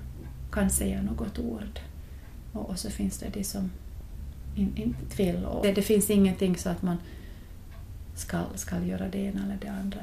kan 0.52 0.70
säga 0.70 1.02
något 1.02 1.40
ord 1.40 1.80
och, 2.54 2.70
och 2.70 2.80
så 2.80 2.90
finns 2.90 3.18
det 3.18 3.30
de 3.34 3.44
som 3.44 3.72
inte 4.56 4.82
in, 4.82 4.96
vill. 5.18 5.46
Och 5.46 5.66
det, 5.66 5.72
det 5.72 5.82
finns 5.82 6.10
ingenting 6.10 6.58
så 6.58 6.70
att 6.70 6.82
man 6.82 6.98
ska, 8.16 8.40
ska 8.56 8.80
göra 8.80 9.08
det 9.08 9.18
ena 9.18 9.44
eller 9.44 9.58
det 9.62 9.68
andra. 9.68 10.00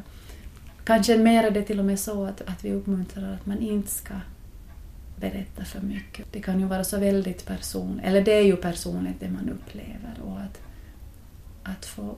Kanske 0.85 1.19
mer 1.19 1.45
är 1.45 1.51
det 1.51 1.63
till 1.63 1.79
och 1.79 1.85
med 1.85 2.01
så 2.01 2.25
att, 2.25 2.41
att 2.41 2.65
vi 2.65 2.73
uppmuntrar 2.73 3.33
att 3.35 3.47
man 3.47 3.59
inte 3.59 3.91
ska 3.91 4.15
berätta 5.17 5.65
för 5.65 5.81
mycket. 5.81 6.33
Det 6.33 6.41
kan 6.41 6.61
ju 6.61 6.67
vara 6.67 6.85
så 6.85 6.99
väldigt 6.99 7.47
personligt, 7.47 8.07
eller 8.07 8.23
det 8.23 8.33
är 8.33 8.43
ju 8.43 8.57
personligt 8.57 9.21
det 9.21 9.31
man 9.31 9.49
upplever 9.49 10.21
och 10.25 10.41
att, 10.41 10.61
att 11.63 11.87
få 11.87 12.17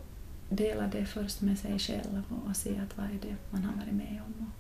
dela 0.50 0.86
det 0.86 1.04
först 1.04 1.42
med 1.42 1.58
sig 1.58 1.78
själv 1.78 2.24
och, 2.48 2.56
se 2.56 2.78
att 2.78 2.98
vad 2.98 3.06
är 3.06 3.18
det 3.22 3.36
man 3.50 3.64
har 3.64 3.76
varit 3.76 3.94
med 3.94 4.22
om. 4.26 4.50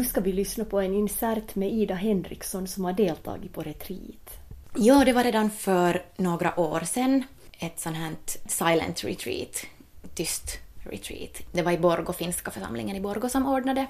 Nu 0.00 0.06
ska 0.06 0.20
vi 0.20 0.32
lyssna 0.32 0.64
på 0.64 0.80
en 0.80 0.94
insert 0.94 1.54
med 1.54 1.72
Ida 1.72 1.94
Henriksson 1.94 2.68
som 2.68 2.84
har 2.84 2.92
deltagit 2.92 3.52
på 3.52 3.62
retreat. 3.62 4.30
Ja, 4.74 5.04
det 5.04 5.12
var 5.12 5.24
redan 5.24 5.50
för 5.50 6.04
några 6.16 6.60
år 6.60 6.80
sedan 6.80 7.22
ett 7.58 7.80
sånt 7.80 7.96
här 7.96 8.14
silent 8.46 9.04
retreat, 9.04 9.66
tyst 10.14 10.58
retreat. 10.84 11.30
Det 11.52 11.62
var 11.62 11.72
i 11.72 11.78
Borgo, 11.78 12.12
finska 12.12 12.50
församlingen 12.50 12.96
i 12.96 13.00
Borgo 13.00 13.28
som 13.28 13.46
ordnade. 13.46 13.86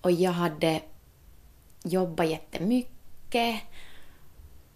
Och 0.00 0.10
jag 0.10 0.32
hade 0.32 0.80
jobbat 1.84 2.28
jättemycket 2.28 3.60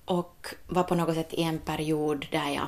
och 0.05 0.47
var 0.67 0.83
på 0.83 0.95
något 0.95 1.15
sätt 1.15 1.35
i 1.35 1.43
en 1.43 1.59
period 1.59 2.27
där 2.31 2.51
jag 2.51 2.67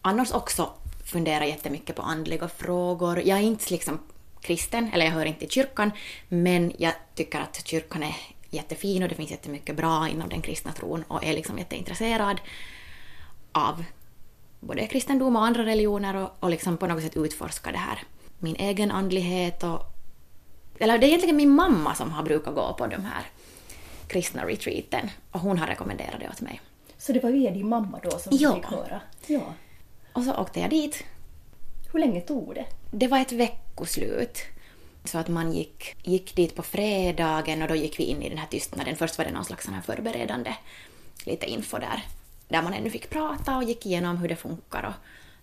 annars 0.00 0.32
också 0.32 0.70
funderar 1.04 1.44
jättemycket 1.44 1.96
på 1.96 2.02
andliga 2.02 2.48
frågor. 2.48 3.22
Jag 3.24 3.38
är 3.38 3.42
inte 3.42 3.72
liksom 3.72 3.98
kristen, 4.44 4.90
eller 4.92 5.04
jag 5.04 5.12
hör 5.12 5.26
inte 5.26 5.40
till 5.40 5.50
kyrkan, 5.50 5.90
men 6.28 6.72
jag 6.78 6.92
tycker 7.14 7.40
att 7.40 7.66
kyrkan 7.66 8.02
är 8.02 8.16
jättefin 8.50 9.02
och 9.02 9.08
det 9.08 9.14
finns 9.14 9.30
jättemycket 9.30 9.76
bra 9.76 10.08
inom 10.08 10.28
den 10.28 10.42
kristna 10.42 10.72
tron 10.72 11.04
och 11.08 11.24
är 11.24 11.32
liksom 11.32 11.58
jätteintresserad 11.58 12.40
av 13.52 13.84
både 14.60 14.86
kristendom 14.86 15.36
och 15.36 15.44
andra 15.44 15.64
religioner 15.64 16.16
och, 16.16 16.30
och 16.40 16.50
liksom 16.50 16.76
på 16.76 16.86
något 16.86 17.02
sätt 17.02 17.16
utforska 17.16 17.72
det 17.72 17.78
här. 17.78 18.02
Min 18.38 18.56
egen 18.56 18.90
andlighet 18.90 19.62
och... 19.62 19.80
Eller 20.78 20.98
det 20.98 21.06
är 21.06 21.08
egentligen 21.08 21.36
min 21.36 21.50
mamma 21.50 21.94
som 21.94 22.12
har 22.12 22.22
brukat 22.22 22.54
gå 22.54 22.74
på 22.78 22.86
de 22.86 23.04
här 23.04 23.22
kristna 24.06 24.46
retreaten 24.46 25.10
och 25.30 25.40
hon 25.40 25.58
har 25.58 25.66
rekommenderat 25.66 26.20
det 26.20 26.28
åt 26.28 26.40
mig. 26.40 26.60
Så 26.98 27.12
det 27.12 27.22
var 27.22 27.30
via 27.30 27.50
din 27.50 27.68
mamma 27.68 28.00
då 28.02 28.10
som 28.10 28.36
ja. 28.36 28.48
du 28.48 28.54
fick 28.54 28.64
höra? 28.64 29.00
Ja. 29.26 29.54
Och 30.12 30.22
så 30.22 30.34
åkte 30.34 30.60
jag 30.60 30.70
dit. 30.70 31.04
Hur 31.92 32.00
länge 32.00 32.20
tog 32.20 32.54
det? 32.54 32.66
Det 32.90 33.08
var 33.08 33.18
ett 33.18 33.32
veckoslut. 33.74 34.38
Så 35.04 35.18
att 35.18 35.28
man 35.28 35.52
gick, 35.52 35.96
gick 36.02 36.36
dit 36.36 36.54
på 36.54 36.62
fredagen 36.62 37.62
och 37.62 37.68
då 37.68 37.74
gick 37.74 37.98
vi 37.98 38.04
in 38.04 38.22
i 38.22 38.28
den 38.28 38.38
här 38.38 38.46
tystnaden. 38.46 38.96
Först 38.96 39.18
var 39.18 39.24
det 39.24 39.32
någon 39.32 39.44
slags 39.44 39.68
här 39.68 39.80
förberedande 39.80 40.54
lite 41.26 41.46
info 41.46 41.78
där, 41.78 42.02
där 42.48 42.62
man 42.62 42.74
ännu 42.74 42.90
fick 42.90 43.10
prata 43.10 43.56
och 43.56 43.64
gick 43.64 43.86
igenom 43.86 44.16
hur 44.16 44.28
det 44.28 44.36
funkar. 44.36 44.82
Och, 44.82 44.94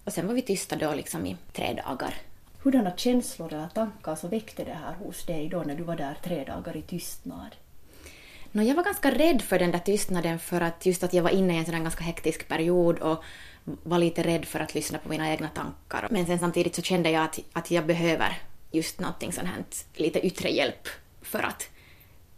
och 0.05 0.13
sen 0.13 0.27
var 0.27 0.33
vi 0.33 0.41
tysta 0.41 0.75
då 0.75 0.93
liksom 0.93 1.25
i 1.25 1.37
tre 1.53 1.73
dagar. 1.73 2.13
Hurdana 2.63 2.97
känslor 2.97 3.53
eller 3.53 3.67
tankar 3.67 4.15
så 4.15 4.27
väckte 4.27 4.63
det 4.63 4.73
här 4.73 4.93
hos 4.93 5.25
dig 5.25 5.49
då 5.49 5.63
när 5.63 5.75
du 5.75 5.83
var 5.83 5.95
där 5.95 6.17
tre 6.23 6.43
dagar 6.43 6.77
i 6.77 6.81
tystnad? 6.81 7.55
No, 8.51 8.61
jag 8.61 8.75
var 8.75 8.83
ganska 8.83 9.11
rädd 9.11 9.41
för 9.41 9.59
den 9.59 9.71
där 9.71 9.79
tystnaden 9.79 10.39
för 10.39 10.61
att 10.61 10.85
just 10.85 11.03
att 11.03 11.13
jag 11.13 11.23
var 11.23 11.29
inne 11.29 11.53
i 11.53 11.57
en 11.57 11.65
sån 11.65 11.83
ganska 11.83 12.03
hektisk 12.03 12.47
period 12.47 12.99
och 12.99 13.23
var 13.63 13.99
lite 13.99 14.23
rädd 14.23 14.45
för 14.45 14.59
att 14.59 14.75
lyssna 14.75 14.97
på 14.97 15.09
mina 15.09 15.31
egna 15.31 15.49
tankar. 15.49 16.07
Men 16.11 16.25
sen 16.25 16.39
samtidigt 16.39 16.75
så 16.75 16.81
kände 16.81 17.09
jag 17.09 17.23
att, 17.23 17.39
att 17.53 17.71
jag 17.71 17.85
behöver 17.85 18.41
just 18.71 18.99
någonting 18.99 19.33
sånt 19.33 19.47
här, 19.47 19.63
lite 19.93 20.19
yttre 20.19 20.49
hjälp 20.49 20.87
för 21.21 21.43
att 21.43 21.69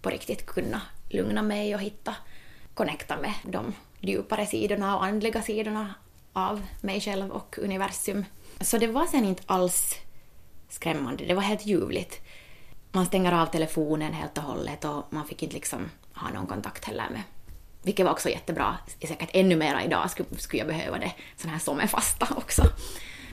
på 0.02 0.10
riktigt 0.10 0.46
kunna 0.46 0.82
lugna 1.10 1.42
mig 1.42 1.76
och 1.76 1.82
hitta, 1.82 2.16
connecta 2.74 3.18
med 3.18 3.34
de 3.44 3.74
djupare 4.00 4.46
sidorna 4.46 4.98
och 4.98 5.06
andliga 5.06 5.42
sidorna 5.42 5.94
av 6.34 6.62
mig 6.82 7.02
själv 7.02 7.32
och 7.32 7.60
universum. 7.62 8.26
Så 8.62 8.78
det 8.78 8.88
var 8.88 9.06
sen 9.06 9.26
inte 9.26 9.44
alls 9.46 9.96
skrämmande, 10.70 11.26
det 11.26 11.34
var 11.34 11.42
helt 11.42 11.66
ljuvligt. 11.66 12.22
Man 12.92 13.06
stänger 13.06 13.32
av 13.32 13.46
telefonen 13.46 14.14
helt 14.14 14.38
och 14.38 14.44
hållet 14.44 14.86
och 14.86 15.04
man 15.10 15.28
fick 15.28 15.44
inte 15.44 15.56
liksom 15.56 15.90
ha 16.14 16.30
någon 16.30 16.48
kontakt 16.48 16.86
heller 16.86 17.10
med 17.10 17.22
vilket 17.84 18.06
var 18.06 18.12
också 18.12 18.30
jättebra. 18.30 18.78
Säkert 19.08 19.30
ännu 19.34 19.56
mera 19.56 19.84
idag 19.84 20.12
skulle, 20.12 20.30
skulle 20.38 20.60
jag 20.60 20.68
behöva 20.68 20.98
det, 20.98 21.12
sån 21.36 21.50
här 21.50 21.60
sommarfasta 21.60 22.28
också. 22.38 22.64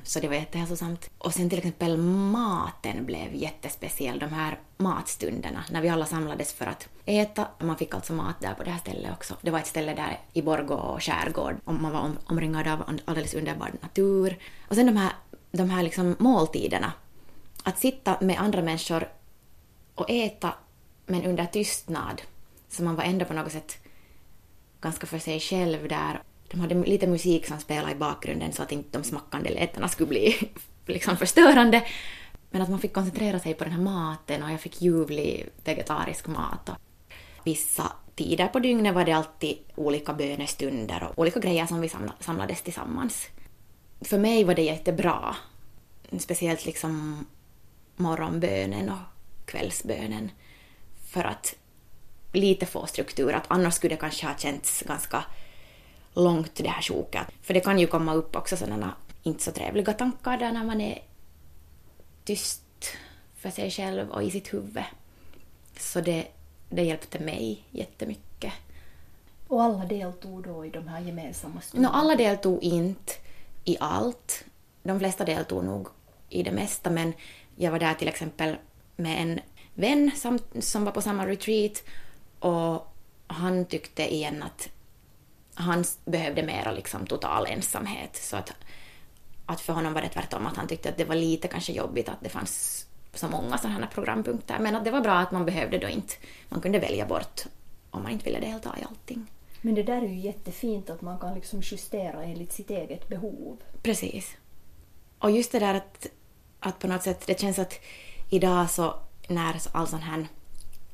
Så 0.02 0.20
det 0.20 0.28
var 0.28 0.34
jättehälsosamt. 0.34 1.10
Och 1.18 1.34
sen 1.34 1.50
till 1.50 1.58
exempel 1.58 1.96
maten 1.96 3.06
blev 3.06 3.34
jättespeciell, 3.34 4.18
de 4.18 4.32
här 4.32 4.58
matstunderna, 4.76 5.64
när 5.70 5.80
vi 5.80 5.88
alla 5.88 6.06
samlades 6.06 6.52
för 6.52 6.66
att 6.66 6.88
äta. 7.04 7.48
Man 7.58 7.76
fick 7.76 7.94
alltså 7.94 8.12
mat 8.12 8.40
där 8.40 8.54
på 8.54 8.64
det 8.64 8.70
här 8.70 8.78
stället 8.78 9.12
också. 9.12 9.36
Det 9.42 9.50
var 9.50 9.58
ett 9.58 9.66
ställe 9.66 9.94
där 9.94 10.20
i 10.32 10.42
Borgå 10.42 10.74
och 10.74 11.02
skärgård, 11.02 11.56
och 11.64 11.74
man 11.74 11.92
var 11.92 12.10
omringad 12.26 12.68
av 12.68 12.98
alldeles 13.04 13.34
underbar 13.34 13.72
natur. 13.82 14.38
Och 14.68 14.74
sen 14.74 14.86
de 14.86 14.96
här, 14.96 15.12
de 15.50 15.70
här 15.70 15.82
liksom 15.82 16.16
måltiderna. 16.18 16.92
Att 17.62 17.78
sitta 17.78 18.16
med 18.20 18.38
andra 18.38 18.62
människor 18.62 19.08
och 19.94 20.10
äta, 20.10 20.54
men 21.06 21.24
under 21.24 21.46
tystnad. 21.46 22.22
Så 22.68 22.82
man 22.82 22.96
var 22.96 23.04
ändå 23.04 23.24
på 23.24 23.34
något 23.34 23.52
sätt 23.52 23.78
ganska 24.80 25.06
för 25.06 25.18
sig 25.18 25.40
själv 25.40 25.88
där. 25.88 26.22
De 26.50 26.60
hade 26.60 26.74
lite 26.74 27.06
musik 27.06 27.46
som 27.46 27.58
spelade 27.58 27.92
i 27.92 27.94
bakgrunden 27.94 28.52
så 28.52 28.62
att 28.62 28.72
inte 28.72 28.98
de 28.98 29.04
smackande 29.04 29.50
lätena 29.50 29.88
skulle 29.88 30.08
bli 30.08 30.50
liksom 30.86 31.16
förstörande. 31.16 31.82
Men 32.50 32.62
att 32.62 32.70
man 32.70 32.78
fick 32.78 32.92
koncentrera 32.92 33.40
sig 33.40 33.54
på 33.54 33.64
den 33.64 33.72
här 33.72 33.80
maten 33.80 34.42
och 34.42 34.50
jag 34.50 34.60
fick 34.60 34.82
ljuvlig 34.82 35.48
vegetarisk 35.64 36.26
mat. 36.26 36.68
Och 36.68 36.76
vissa 37.44 37.92
tider 38.14 38.48
på 38.48 38.58
dygnet 38.58 38.94
var 38.94 39.04
det 39.04 39.12
alltid 39.12 39.58
olika 39.74 40.12
bönestunder 40.12 41.02
och 41.04 41.18
olika 41.18 41.40
grejer 41.40 41.66
som 41.66 41.80
vi 41.80 41.90
samlades 42.20 42.62
tillsammans. 42.62 43.28
För 44.00 44.18
mig 44.18 44.44
var 44.44 44.54
det 44.54 44.62
jättebra. 44.62 45.36
Speciellt 46.18 46.66
liksom 46.66 47.26
morgonbönen 47.96 48.88
och 48.88 49.44
kvällsbönen. 49.44 50.30
För 51.06 51.24
att 51.24 51.54
lite 52.32 52.66
få 52.66 52.86
struktur, 52.86 53.32
att 53.32 53.44
annars 53.48 53.74
skulle 53.74 53.94
det 53.94 54.00
kanske 54.00 54.26
ha 54.26 54.36
känts 54.36 54.82
ganska 54.82 55.24
långt 56.14 56.54
det 56.54 56.68
här 56.68 56.82
sjoket. 56.82 57.26
För 57.42 57.54
det 57.54 57.60
kan 57.60 57.78
ju 57.78 57.86
komma 57.86 58.14
upp 58.14 58.36
också 58.36 58.56
sådana 58.56 58.94
inte 59.22 59.42
så 59.42 59.52
trevliga 59.52 59.92
tankar 59.92 60.36
där 60.36 60.52
när 60.52 60.64
man 60.64 60.80
är 60.80 61.02
tyst 62.24 62.62
för 63.36 63.50
sig 63.50 63.70
själv 63.70 64.10
och 64.10 64.22
i 64.22 64.30
sitt 64.30 64.54
huvud. 64.54 64.84
Så 65.78 66.00
det, 66.00 66.26
det 66.68 66.82
hjälpte 66.82 67.18
mig 67.18 67.64
jättemycket. 67.70 68.52
Och 69.48 69.62
alla 69.62 69.84
deltog 69.84 70.42
då 70.42 70.66
i 70.66 70.70
de 70.70 70.88
här 70.88 71.00
gemensamma 71.00 71.60
stunderna? 71.60 71.92
No, 71.92 71.98
alla 71.98 72.16
deltog 72.16 72.62
inte 72.62 73.12
i 73.64 73.76
allt. 73.80 74.44
De 74.82 74.98
flesta 74.98 75.24
deltog 75.24 75.64
nog 75.64 75.88
i 76.28 76.42
det 76.42 76.52
mesta, 76.52 76.90
men 76.90 77.12
jag 77.56 77.70
var 77.70 77.78
där 77.78 77.94
till 77.94 78.08
exempel 78.08 78.56
med 78.96 79.22
en 79.22 79.40
vän 79.74 80.10
som, 80.16 80.38
som 80.60 80.84
var 80.84 80.92
på 80.92 81.02
samma 81.02 81.26
retreat 81.26 81.82
och 82.40 82.94
han 83.26 83.64
tyckte 83.64 84.14
igen 84.14 84.42
att 84.42 84.68
han 85.55 85.85
behövde 86.05 86.42
mera 86.42 86.72
liksom 86.72 87.07
total 87.07 87.46
ensamhet. 87.46 88.16
Så 88.16 88.37
att, 88.37 88.53
att 89.46 89.61
för 89.61 89.72
honom 89.72 89.92
var 89.92 90.03
det 90.03 90.09
tvärtom, 90.09 90.46
att 90.46 90.57
han 90.57 90.68
tyckte 90.68 90.88
att 90.88 90.96
det 90.96 91.05
var 91.05 91.14
lite 91.14 91.48
kanske 91.48 91.72
jobbigt 91.72 92.09
att 92.09 92.20
det 92.20 92.29
fanns 92.29 92.87
så 93.14 93.29
många 93.29 93.59
sådana 93.59 93.79
här 93.81 93.87
programpunkter. 93.87 94.59
Men 94.59 94.76
att 94.76 94.85
det 94.85 94.90
var 94.90 95.00
bra 95.00 95.18
att 95.18 95.33
man 95.33 95.44
behövde 95.44 95.79
då 95.79 95.88
inte, 95.88 96.14
man 96.48 96.61
kunde 96.61 96.79
välja 96.79 97.07
bort 97.07 97.40
om 97.90 98.03
man 98.03 98.12
inte 98.12 98.24
ville 98.24 98.40
delta 98.40 98.76
i 98.81 98.85
allting. 98.85 99.26
Men 99.61 99.74
det 99.74 99.83
där 99.83 100.03
är 100.03 100.09
ju 100.09 100.18
jättefint 100.18 100.90
att 100.90 101.03
man 101.03 101.18
kan 101.18 101.35
liksom 101.35 101.61
justera 101.62 102.24
enligt 102.24 102.53
sitt 102.53 102.70
eget 102.70 103.09
behov. 103.09 103.57
Precis. 103.83 104.37
Och 105.18 105.31
just 105.31 105.53
det 105.53 105.59
där 105.59 105.74
att, 105.74 106.07
att 106.61 106.79
på 106.79 106.87
något 106.87 107.03
sätt, 107.03 107.26
det 107.26 107.40
känns 107.40 107.59
att 107.59 107.81
idag 108.31 108.70
så 108.70 108.94
när 109.29 109.57
all 109.72 109.87
sån 109.87 110.03
här 110.03 110.26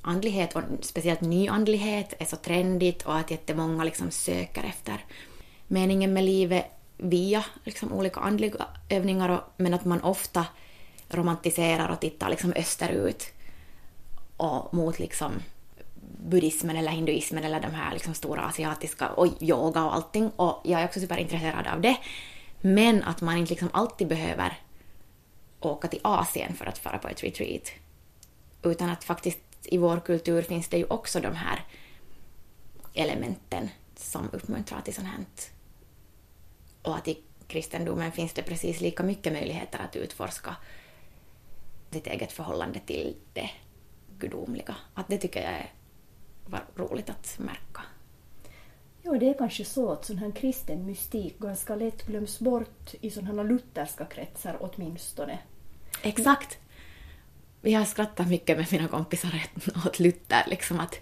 andlighet 0.07 0.57
och 0.57 0.63
speciellt 0.81 1.21
nyandlighet 1.21 2.15
är 2.19 2.25
så 2.25 2.37
trendigt 2.37 3.03
och 3.03 3.17
att 3.17 3.31
jättemånga 3.31 3.85
liksom 3.85 4.11
söker 4.11 4.65
efter 4.65 5.05
meningen 5.67 6.13
med 6.13 6.25
livet 6.25 6.67
via 6.97 7.45
liksom 7.65 7.93
olika 7.93 8.21
andliga 8.21 8.67
övningar 8.89 9.29
och, 9.29 9.41
men 9.57 9.75
att 9.75 9.85
man 9.85 10.03
ofta 10.03 10.47
romantiserar 11.09 11.89
och 11.89 12.01
tittar 12.01 12.31
liksom 12.31 12.53
österut 12.53 13.27
och 14.37 14.75
mot 14.75 14.99
liksom 14.99 15.33
buddhismen 16.29 16.77
eller 16.77 16.91
hinduismen 16.91 17.45
eller 17.45 17.61
de 17.61 17.75
här 17.75 17.93
liksom 17.93 18.15
stora 18.15 18.43
asiatiska 18.43 19.09
och 19.09 19.43
yoga 19.43 19.85
och 19.85 19.95
allting 19.95 20.31
och 20.37 20.61
jag 20.65 20.81
är 20.81 20.85
också 20.85 21.01
superintresserad 21.01 21.67
av 21.67 21.81
det. 21.81 21.97
Men 22.61 23.03
att 23.03 23.21
man 23.21 23.37
inte 23.37 23.51
liksom 23.53 23.69
alltid 23.73 24.09
behöver 24.09 24.59
åka 25.61 25.89
till 25.89 26.01
Asien 26.03 26.55
för 26.55 26.67
att 26.67 26.79
fara 26.79 26.99
på 26.99 27.09
ett 27.09 27.25
retreat. 27.25 27.71
Utan 28.63 28.91
att 28.91 29.05
faktiskt 29.05 29.39
i 29.67 29.79
vår 29.79 30.01
kultur 30.01 30.43
finns 30.43 30.69
det 30.69 30.79
ju 30.79 30.85
också 30.85 31.21
de 31.21 31.35
här 31.35 31.65
elementen 32.95 33.69
som 33.97 34.31
uppmuntrar 34.33 34.81
till 34.81 34.95
sånt 34.95 35.09
här. 35.09 35.25
Och 36.83 36.97
att 36.97 37.09
i 37.09 37.19
kristendomen 37.47 38.13
finns 38.13 38.33
det 38.33 38.43
precis 38.43 38.81
lika 38.81 39.03
mycket 39.03 39.33
möjligheter 39.33 39.79
att 39.79 39.97
utforska 39.97 40.57
sitt 41.91 42.07
eget 42.07 42.33
förhållande 42.33 42.81
till 42.87 43.17
det 43.33 43.51
gudomliga. 44.19 44.77
Att 44.95 45.09
det 45.09 45.19
tycker 45.19 45.43
jag 45.43 45.73
var 46.47 46.65
roligt 46.77 47.11
att 47.11 47.39
märka. 47.39 47.83
Ja, 49.03 49.13
det 49.13 49.29
är 49.29 49.35
kanske 49.35 49.65
så 49.65 49.93
att 49.93 50.05
sån 50.05 50.19
här 50.19 50.31
kristen 50.31 50.87
mystik 50.87 51.39
ganska 51.39 51.75
lätt 51.75 52.07
glöms 52.07 52.39
bort 52.39 52.95
i 53.01 53.11
sådana 53.11 53.43
lutherska 53.43 54.05
kretsar 54.05 54.57
åtminstone. 54.61 55.39
Exakt 56.03 56.59
vi 57.67 57.75
har 57.75 57.85
skrattat 57.85 58.29
mycket 58.29 58.57
med 58.57 58.73
mina 58.73 58.89
kompisar 58.89 59.43
åt 59.87 59.99
Luther, 59.99 60.45
liksom 60.47 60.81
att 60.81 60.99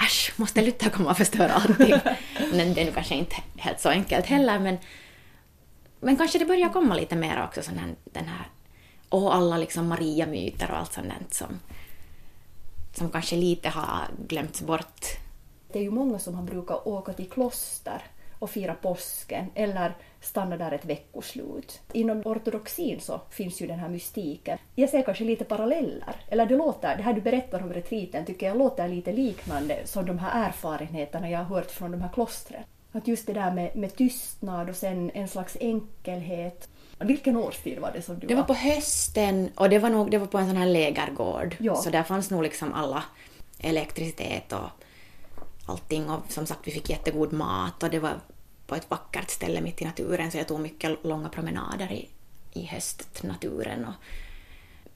äsch, 0.00 0.32
måste 0.36 0.62
Luther 0.62 0.90
komma 0.90 1.10
och 1.10 1.16
förstöra 1.16 1.52
allting? 1.52 1.94
men 2.52 2.74
det 2.74 2.80
är 2.80 2.84
nu 2.84 2.92
kanske 2.92 3.14
inte 3.14 3.36
helt 3.56 3.80
så 3.80 3.88
enkelt 3.88 4.26
heller, 4.26 4.58
men, 4.58 4.78
men 6.00 6.16
kanske 6.16 6.38
det 6.38 6.44
börjar 6.44 6.68
komma 6.68 6.94
lite 6.94 7.16
mer 7.16 7.44
också, 7.44 7.62
sån 7.62 7.78
här, 7.78 7.94
den 8.04 8.24
här, 8.24 8.46
och 9.08 9.34
alla 9.34 9.58
liksom 9.58 9.88
Maria-myter 9.88 10.70
och 10.70 10.78
allt 10.78 10.92
sånt 10.92 11.34
som 11.34 11.58
som 12.92 13.10
kanske 13.10 13.36
lite 13.36 13.68
har 13.68 14.08
glömts 14.28 14.62
bort. 14.62 15.06
Det 15.72 15.78
är 15.78 15.82
ju 15.82 15.90
många 15.90 16.18
som 16.18 16.34
har 16.34 16.42
brukat 16.42 16.86
åka 16.86 17.12
till 17.12 17.30
kloster 17.30 18.02
och 18.42 18.50
fira 18.50 18.74
påsken 18.74 19.50
eller 19.54 19.96
stanna 20.20 20.56
där 20.56 20.72
ett 20.72 20.84
veckoslut. 20.84 21.80
Inom 21.92 22.22
ortodoxin 22.24 23.00
så 23.00 23.20
finns 23.30 23.62
ju 23.62 23.66
den 23.66 23.78
här 23.78 23.88
mystiken. 23.88 24.58
Jag 24.74 24.90
ser 24.90 25.02
kanske 25.02 25.24
lite 25.24 25.44
paralleller. 25.44 26.16
Eller 26.28 26.46
det 26.46 26.56
låter, 26.56 26.96
det 26.96 27.02
här 27.02 27.12
du 27.12 27.20
berättar 27.20 27.62
om 27.62 27.72
retriten 27.72 28.24
tycker 28.24 28.46
jag 28.46 28.58
låter 28.58 28.88
lite 28.88 29.12
liknande 29.12 29.78
som 29.84 30.06
de 30.06 30.18
här 30.18 30.48
erfarenheterna 30.48 31.30
jag 31.30 31.38
har 31.38 31.44
hört 31.44 31.70
från 31.70 31.90
de 31.90 32.00
här 32.00 32.10
klostren. 32.14 32.62
Att 32.92 33.08
just 33.08 33.26
det 33.26 33.32
där 33.32 33.50
med, 33.50 33.76
med 33.76 33.96
tystnad 33.96 34.68
och 34.68 34.76
sen 34.76 35.10
en 35.14 35.28
slags 35.28 35.56
enkelhet. 35.60 36.68
Vilken 36.98 37.36
årstid 37.36 37.78
var 37.78 37.92
det 37.92 38.02
som 38.02 38.18
du 38.18 38.26
Det 38.26 38.34
var 38.34 38.42
på 38.42 38.54
hösten 38.54 39.50
och 39.54 39.68
det 39.68 39.78
var, 39.78 39.90
nog, 39.90 40.10
det 40.10 40.18
var 40.18 40.26
på 40.26 40.38
en 40.38 40.46
sån 40.46 40.56
här 40.56 40.66
lägergård. 40.66 41.56
Ja. 41.58 41.74
Så 41.74 41.90
där 41.90 42.02
fanns 42.02 42.30
nog 42.30 42.42
liksom 42.42 42.72
alla 42.72 43.04
elektricitet 43.58 44.52
och 44.52 44.68
allting 45.66 46.10
och 46.10 46.20
som 46.28 46.46
sagt 46.46 46.60
vi 46.64 46.70
fick 46.70 46.90
jättegod 46.90 47.32
mat 47.32 47.82
och 47.82 47.90
det 47.90 47.98
var 47.98 48.12
på 48.72 48.76
ett 48.76 48.90
vackert 48.90 49.30
ställe 49.30 49.60
mitt 49.60 49.82
i 49.82 49.84
naturen 49.84 50.30
så 50.30 50.38
jag 50.38 50.48
tog 50.48 50.60
mycket 50.60 51.04
långa 51.04 51.28
promenader 51.28 51.92
i, 51.92 52.08
i 52.52 52.66
höstnaturen. 52.66 53.84
Och, 53.84 53.94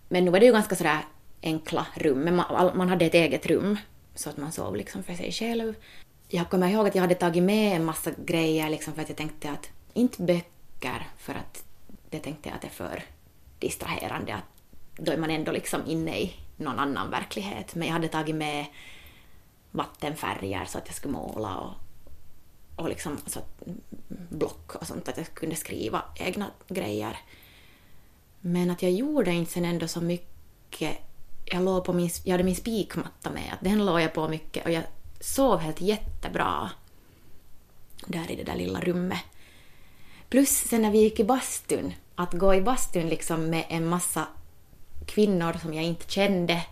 men 0.09 0.25
nu 0.25 0.31
var 0.31 0.41
det 0.41 0.47
ju 0.47 0.53
ganska 0.53 0.77
sådär 0.77 0.99
enkla 1.43 1.87
rum, 1.95 2.21
men 2.21 2.37
man, 2.37 2.77
man 2.77 2.89
hade 2.89 3.05
ett 3.05 3.15
eget 3.15 3.47
rum 3.47 3.77
så 4.15 4.31
att 4.31 4.37
man 4.37 4.53
sov 4.53 4.77
liksom 4.77 5.03
för 5.03 5.15
sig 5.15 5.33
själv. 5.33 5.75
Jag 6.29 6.51
kommer 6.51 6.69
ihåg 6.69 6.87
att 6.89 6.95
jag 6.95 7.03
hade 7.03 7.15
tagit 7.15 7.43
med 7.43 7.77
en 7.77 7.85
massa 7.85 8.11
grejer 8.25 8.71
liksom 8.71 8.95
för 8.95 9.03
att 9.03 9.09
jag 9.09 9.19
tänkte 9.19 9.51
att 9.51 9.71
inte 9.93 10.23
böcker 10.23 11.07
för 11.19 11.35
att 11.35 11.65
det 12.11 12.19
tänkte 12.19 12.49
jag 12.49 12.57
att 12.57 12.63
det 12.63 12.69
är 12.69 12.71
för 12.71 13.03
distraherande 13.59 14.35
att 14.35 14.45
då 14.97 15.13
är 15.13 15.19
man 15.19 15.31
ändå 15.31 15.53
liksom 15.53 15.81
inne 15.87 16.19
i 16.19 16.35
någon 16.57 16.79
annan 16.79 17.11
verklighet. 17.11 17.75
Men 17.75 17.87
jag 17.89 17.93
hade 17.93 18.09
tagit 18.09 18.35
med 18.35 18.67
vattenfärger 19.71 20.65
så 20.65 20.79
att 20.79 20.87
jag 20.87 20.95
skulle 20.95 21.13
måla 21.13 21.57
och, 21.57 21.86
och 22.77 22.89
liksom 22.89 23.13
alltså, 23.13 23.43
block 24.09 24.75
och 24.75 24.87
sånt, 24.87 25.09
att 25.09 25.17
jag 25.17 25.35
kunde 25.35 25.57
skriva 25.57 26.03
egna 26.15 26.51
grejer. 26.69 27.17
Men 28.41 28.71
att 28.71 28.83
jag 28.83 28.93
gjorde 28.93 29.33
inte 29.33 29.53
sen 29.53 29.65
ändå 29.65 29.89
så 29.89 30.01
mycket. 30.01 30.97
Jag, 31.45 31.65
låg 31.65 31.85
på 31.85 31.93
min, 31.93 32.11
jag 32.25 32.33
hade 32.33 32.45
min 32.45 32.57
spikmatta 32.57 33.31
med, 33.31 33.53
att 33.53 33.61
den 33.61 33.87
låg 33.87 34.01
jag 34.01 34.15
på 34.15 34.29
mycket 34.29 34.65
och 34.65 34.71
jag 34.71 34.85
sov 35.21 35.59
helt 35.59 35.81
jättebra 35.81 36.71
där 38.07 38.31
i 38.31 38.37
det 38.37 38.45
där 38.45 38.57
lilla 38.57 38.81
rummet. 38.81 39.21
Plus 40.29 40.51
sen 40.51 40.83
när 40.83 40.91
vi 40.91 40.99
gick 40.99 41.21
i 41.21 41.25
bastun, 41.25 41.93
att 42.15 42.33
gå 42.33 42.55
i 42.55 42.61
bastun 42.61 43.09
liksom 43.09 43.51
med 43.51 43.65
en 43.69 43.89
massa 43.89 44.27
kvinnor 45.07 45.53
som 45.63 45.75
jag 45.75 45.85
inte 45.85 46.13
kände 46.13 46.67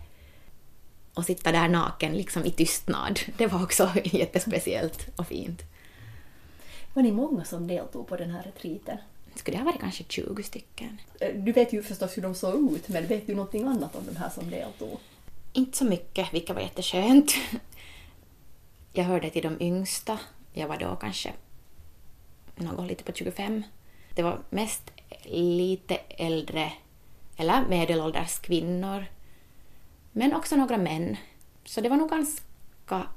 och 1.13 1.25
sitta 1.25 1.51
där 1.51 1.67
naken 1.67 2.13
liksom 2.13 2.45
i 2.45 2.51
tystnad. 2.51 3.19
Det 3.37 3.47
var 3.47 3.63
också 3.63 3.91
jättespeciellt 4.03 5.07
och 5.15 5.27
fint. 5.27 5.61
Var 6.95 7.03
ni 7.03 7.11
många 7.11 7.43
som 7.45 7.67
deltog 7.67 8.07
på 8.07 8.15
den 8.17 8.31
här 8.31 8.43
retriten? 8.43 8.97
Skulle 9.35 9.57
det 9.57 9.63
ha 9.63 9.71
varit 9.71 9.81
kanske 9.81 10.03
20 10.09 10.43
stycken? 10.43 11.01
Eh, 11.19 11.35
Du 11.35 11.51
vet 11.51 11.73
ju 11.73 11.83
förstås 11.83 12.17
hur 12.17 12.21
de 12.21 12.35
såg 12.35 12.71
ut, 12.73 12.87
men 12.87 13.07
vet 13.07 13.27
du 13.27 13.35
någonting 13.35 13.63
annat 13.67 13.95
om 13.95 14.03
de 14.05 14.15
här 14.15 14.29
som 14.29 14.49
deltog? 14.49 14.99
Inte 15.53 15.77
så 15.77 15.85
mycket, 15.85 16.33
vilket 16.33 16.55
var 16.55 16.61
jätteskönt. 16.61 17.33
Jag 18.93 19.03
hörde 19.03 19.29
till 19.29 19.43
de 19.43 19.57
yngsta. 19.61 20.19
Jag 20.53 20.67
var 20.67 20.77
då 20.77 20.95
kanske 20.95 21.33
något 22.55 22.87
lite 22.87 23.03
på 23.03 23.11
25. 23.13 23.63
Det 24.15 24.23
var 24.23 24.39
mest 24.49 24.91
lite 25.25 25.95
äldre 26.09 26.73
eller 27.37 27.65
medelålders 27.69 28.39
kvinnor. 28.39 29.05
Men 30.11 30.33
också 30.35 30.55
några 30.55 30.77
män. 30.77 31.17
Så 31.65 31.81
det 31.81 31.89
var 31.89 31.97
nog 31.97 32.09
ganska 32.09 33.07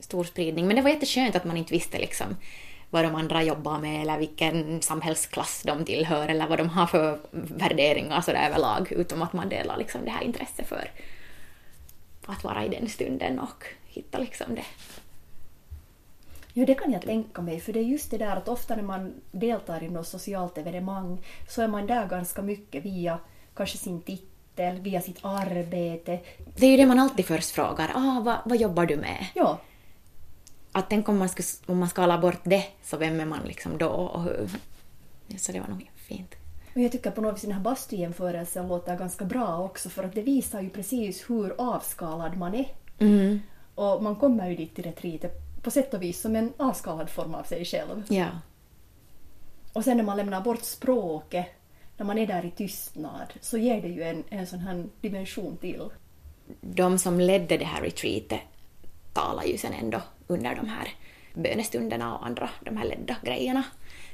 stor 0.00 0.24
spridning. 0.24 0.66
Men 0.66 0.76
det 0.76 0.82
var 0.82 0.90
jätteskönt 0.90 1.36
att 1.36 1.44
man 1.44 1.56
inte 1.56 1.72
visste 1.72 1.98
liksom 1.98 2.36
vad 2.90 3.04
de 3.04 3.14
andra 3.14 3.42
jobbar 3.42 3.78
med 3.78 4.02
eller 4.02 4.18
vilken 4.18 4.82
samhällsklass 4.82 5.62
de 5.66 5.84
tillhör 5.84 6.28
eller 6.28 6.46
vad 6.46 6.58
de 6.58 6.68
har 6.68 6.86
för 6.86 7.18
värderingar 7.30 8.20
sådär 8.20 8.46
överlag. 8.46 8.92
Utom 8.92 9.22
att 9.22 9.32
man 9.32 9.48
delar 9.48 9.76
liksom 9.76 10.04
det 10.04 10.10
här 10.10 10.22
intresset 10.22 10.68
för 10.68 10.90
att 12.26 12.44
vara 12.44 12.64
i 12.64 12.68
den 12.68 12.88
stunden 12.88 13.38
och 13.38 13.64
hitta 13.86 14.18
liksom 14.18 14.54
det. 14.54 14.64
Jo, 16.52 16.64
det 16.64 16.74
kan 16.74 16.92
jag 16.92 17.02
tänka 17.02 17.42
mig, 17.42 17.60
för 17.60 17.72
det 17.72 17.78
är 17.78 17.84
just 17.84 18.10
det 18.10 18.18
där 18.18 18.36
att 18.36 18.48
ofta 18.48 18.76
när 18.76 18.82
man 18.82 19.14
deltar 19.30 19.82
i 19.82 19.88
något 19.88 20.06
socialt 20.06 20.58
evenemang 20.58 21.18
så 21.48 21.62
är 21.62 21.68
man 21.68 21.86
där 21.86 22.06
ganska 22.06 22.42
mycket 22.42 22.84
via 22.84 23.18
kanske 23.54 23.78
sin 23.78 24.02
titel, 24.02 24.80
via 24.80 25.00
sitt 25.00 25.18
arbete. 25.22 26.20
Det 26.56 26.66
är 26.66 26.70
ju 26.70 26.76
det 26.76 26.86
man 26.86 26.98
alltid 26.98 27.26
först 27.26 27.50
frågar. 27.50 27.90
Ah, 27.94 28.20
vad, 28.20 28.36
vad 28.44 28.58
jobbar 28.58 28.86
du 28.86 28.96
med? 28.96 29.26
Ja, 29.34 29.58
Att 30.78 30.90
tänk 30.90 31.08
om 31.08 31.18
man, 31.18 31.28
skulle, 31.28 31.46
om 31.66 31.78
man 31.78 31.88
skalar 31.88 32.18
bort 32.18 32.40
det, 32.44 32.64
så 32.82 32.96
vem 32.96 33.20
är 33.20 33.26
man 33.26 33.44
liksom 33.44 33.78
då 33.78 33.88
och 33.88 34.22
hur? 34.22 34.50
Så 35.38 35.52
det 35.52 35.60
var 35.60 35.68
nog 35.68 35.90
fint. 35.96 36.34
och 36.74 36.80
jag 36.80 36.92
tycker 36.92 37.10
på 37.10 37.20
något 37.20 37.34
vis 37.34 37.42
den 37.42 37.52
här 37.52 37.60
bastujämförelsen 37.60 38.68
låter 38.68 38.96
ganska 38.96 39.24
bra 39.24 39.58
också 39.58 39.88
för 39.88 40.04
att 40.04 40.14
det 40.14 40.22
visar 40.22 40.60
ju 40.60 40.70
precis 40.70 41.30
hur 41.30 41.54
avskalad 41.58 42.36
man 42.36 42.54
är. 42.54 42.66
Mm. 42.98 43.40
Och 43.74 44.02
man 44.02 44.16
kommer 44.16 44.50
ju 44.50 44.56
dit 44.56 44.74
till 44.74 44.84
retriter 44.84 45.30
på 45.62 45.70
sätt 45.70 45.94
och 45.94 46.02
vis 46.02 46.20
som 46.20 46.36
en 46.36 46.52
avskalad 46.56 47.10
form 47.10 47.34
av 47.34 47.42
sig 47.42 47.64
själv. 47.64 48.04
Ja. 48.08 48.26
Och 49.72 49.84
sen 49.84 49.96
när 49.96 50.04
man 50.04 50.16
lämnar 50.16 50.40
bort 50.40 50.62
språket, 50.62 51.46
när 51.96 52.06
man 52.06 52.18
är 52.18 52.26
där 52.26 52.44
i 52.44 52.50
tystnad, 52.50 53.32
så 53.40 53.58
ger 53.58 53.82
det 53.82 53.88
ju 53.88 54.02
en, 54.02 54.24
en 54.28 54.46
sån 54.46 54.58
här 54.58 54.86
dimension 55.00 55.56
till. 55.56 55.88
De 56.60 56.98
som 56.98 57.20
ledde 57.20 57.56
det 57.56 57.64
här 57.64 57.82
retreatet 57.82 58.40
talar 59.12 59.44
ju 59.44 59.58
sen 59.58 59.72
ändå 59.72 60.00
under 60.28 60.54
de 60.54 60.68
här 60.68 60.94
bönestunderna 61.34 62.16
och 62.16 62.26
andra 62.26 62.50
de 62.60 62.76
här 62.76 62.84
ledda 62.84 63.16
grejerna. 63.22 63.62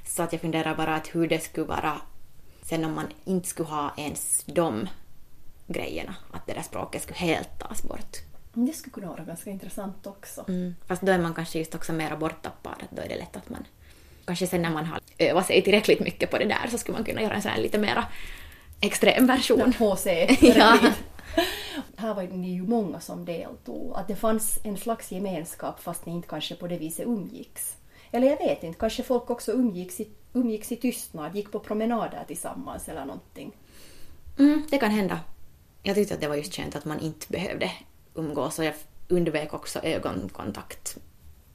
Så 0.07 0.23
att 0.23 0.33
jag 0.33 0.41
funderar 0.41 0.75
bara 0.75 0.95
att 0.95 1.15
hur 1.15 1.29
det 1.29 1.41
skulle 1.41 1.67
vara 1.67 2.01
sen 2.63 2.85
om 2.85 2.95
man 2.95 3.07
inte 3.25 3.49
skulle 3.49 3.69
ha 3.69 3.95
ens 3.97 4.45
de 4.47 4.89
grejerna, 5.67 6.15
att 6.31 6.47
det 6.47 6.53
där 6.53 6.63
språket 6.63 7.03
skulle 7.03 7.19
helt 7.19 7.59
tas 7.59 7.83
bort. 7.83 8.17
Det 8.53 8.73
skulle 8.73 8.93
kunna 8.93 9.09
vara 9.09 9.25
ganska 9.25 9.51
intressant 9.51 10.07
också. 10.07 10.45
Mm. 10.49 10.75
Fast 10.87 11.03
då 11.03 11.13
är 11.13 11.19
man 11.19 11.35
kanske 11.35 11.59
just 11.59 11.75
också 11.75 11.93
mera 11.93 12.17
borttappad, 12.17 12.73
att 12.73 12.97
då 12.97 13.03
är 13.03 13.09
det 13.09 13.17
lätt 13.17 13.37
att 13.37 13.51
man... 13.51 13.65
Kanske 14.25 14.47
sen 14.47 14.63
när 14.63 14.71
man 14.71 14.87
har 14.87 15.01
övat 15.19 15.47
sig 15.47 15.63
tillräckligt 15.63 16.01
mycket 16.01 16.31
på 16.31 16.39
det 16.39 16.45
där 16.45 16.69
så 16.71 16.79
skulle 16.79 16.99
man 16.99 17.05
kunna 17.05 17.23
göra 17.23 17.35
en 17.35 17.43
sån 17.43 17.51
här 17.51 17.61
lite 17.61 17.79
mera 17.79 18.05
extrem 18.81 19.27
version. 19.27 19.73
HC. 19.79 20.07
Ja. 20.41 20.79
Här 21.97 22.15
var 22.15 22.23
ni 22.23 22.55
ju 22.55 22.63
många 22.63 23.01
som 23.01 23.25
deltog. 23.25 23.93
Att 23.97 24.09
det 24.09 24.17
fanns 24.17 24.59
en 24.65 24.77
slags 24.77 25.13
gemenskap 25.13 25.81
fast 25.81 26.07
ni 26.07 26.13
inte 26.13 26.29
kanske 26.29 26.55
på 26.55 26.67
det 26.67 26.79
viset 26.79 27.07
umgicks. 27.07 27.77
Eller 28.11 28.31
jag 28.31 28.37
vet 28.37 28.63
inte, 28.63 28.79
kanske 28.79 29.03
folk 29.03 29.31
också 29.31 29.53
umgicks 29.53 30.01
i, 30.01 30.09
umgicks 30.33 30.73
i 30.73 30.77
tystnad, 30.77 31.37
gick 31.37 31.53
på 31.53 31.61
promenader 31.61 32.25
tillsammans 32.27 32.89
eller 32.89 33.05
någonting. 33.05 33.53
Mm, 34.39 34.67
det 34.71 34.79
kan 34.79 34.91
hända. 34.91 35.21
Jag 35.83 35.95
tyckte 35.95 36.15
att 36.15 36.21
det 36.21 36.29
var 36.29 36.37
just 36.37 36.55
skönt 36.55 36.77
att 36.77 36.85
man 36.85 37.01
inte 37.01 37.27
behövde 37.29 37.71
umgås 38.15 38.59
och 38.59 38.65
jag 38.65 38.75
undvek 39.09 39.55
också 39.55 39.79
ögonkontakt 39.83 40.97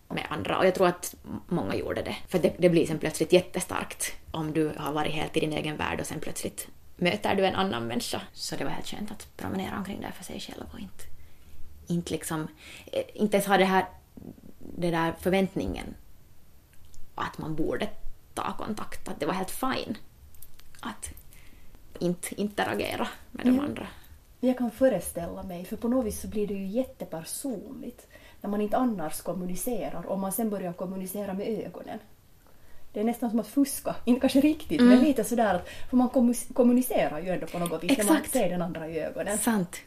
med 0.07 0.25
andra. 0.29 0.57
Och 0.57 0.65
jag 0.65 0.75
tror 0.75 0.87
att 0.87 1.15
många 1.47 1.75
gjorde 1.75 2.01
det. 2.01 2.15
För 2.27 2.39
det, 2.39 2.53
det 2.57 2.69
blir 2.69 2.87
sen 2.87 2.99
plötsligt 2.99 3.33
jättestarkt 3.33 4.13
om 4.31 4.53
du 4.53 4.71
har 4.77 4.93
varit 4.93 5.13
helt 5.13 5.37
i 5.37 5.39
din 5.39 5.53
egen 5.53 5.77
värld 5.77 5.99
och 5.99 6.07
sen 6.07 6.19
plötsligt 6.19 6.67
möter 7.01 7.35
du 7.35 7.45
en 7.45 7.55
annan 7.55 7.87
människa. 7.87 8.21
Så 8.33 8.55
det 8.55 8.63
var 8.63 8.71
helt 8.71 8.87
skönt 8.87 9.11
att 9.11 9.37
promenera 9.37 9.77
omkring 9.77 10.01
där 10.01 10.11
för 10.11 10.23
sig 10.23 10.39
själv 10.39 10.63
och 10.73 10.79
inte, 10.79 11.03
inte 11.87 12.11
liksom, 12.13 12.47
eh, 12.91 13.03
inte 13.13 13.37
ens 13.37 13.47
ha 13.47 13.57
det 13.57 13.65
här, 13.65 13.85
det 14.77 14.91
där 14.91 15.13
förväntningen 15.19 15.95
att 17.15 17.37
man 17.37 17.55
borde 17.55 17.89
ta 18.33 18.53
kontakt, 18.57 19.07
att 19.07 19.19
det 19.19 19.25
var 19.25 19.33
helt 19.33 19.51
fine 19.51 19.97
att 20.79 21.09
inte 21.99 22.41
interagera 22.41 23.07
med 23.31 23.45
de 23.45 23.55
Ja. 23.55 23.63
andra. 23.63 23.87
Jag 24.39 24.57
kan 24.57 24.71
föreställa 24.71 25.43
mig, 25.43 25.65
för 25.65 25.77
på 25.77 25.87
något 25.87 26.05
vis 26.05 26.21
så 26.21 26.27
blir 26.27 26.47
det 26.47 26.53
ju 26.53 26.65
jättepersonligt 26.67 28.07
när 28.41 28.49
man 28.49 28.61
inte 28.61 28.77
annars 28.77 29.21
kommunicerar 29.21 30.05
och 30.05 30.19
man 30.19 30.31
sen 30.31 30.49
börjar 30.49 30.73
kommunicera 30.73 31.33
med 31.33 31.47
ögonen. 31.47 31.99
Det 32.93 32.99
är 32.99 33.03
nästan 33.03 33.29
som 33.29 33.39
att 33.39 33.47
fuska, 33.47 33.95
inte 34.05 34.21
kanske 34.21 34.41
riktigt 34.41 34.81
men 34.81 34.99
lite 34.99 35.23
sådär 35.23 35.55
att 35.55 35.69
för 35.89 35.97
man 35.97 36.09
kommu- 36.09 36.53
kommunicerar 36.53 37.19
ju 37.19 37.29
ändå 37.29 37.47
på 37.47 37.59
något 37.59 37.83
vis 37.83 37.97
när 37.97 38.05
man 38.05 38.15
Exakt. 38.15 38.33
ser 38.33 38.49
den 38.49 38.61
andra 38.61 38.87
i 38.87 38.99
ögonen. 38.99 39.37
Sant. 39.37 39.77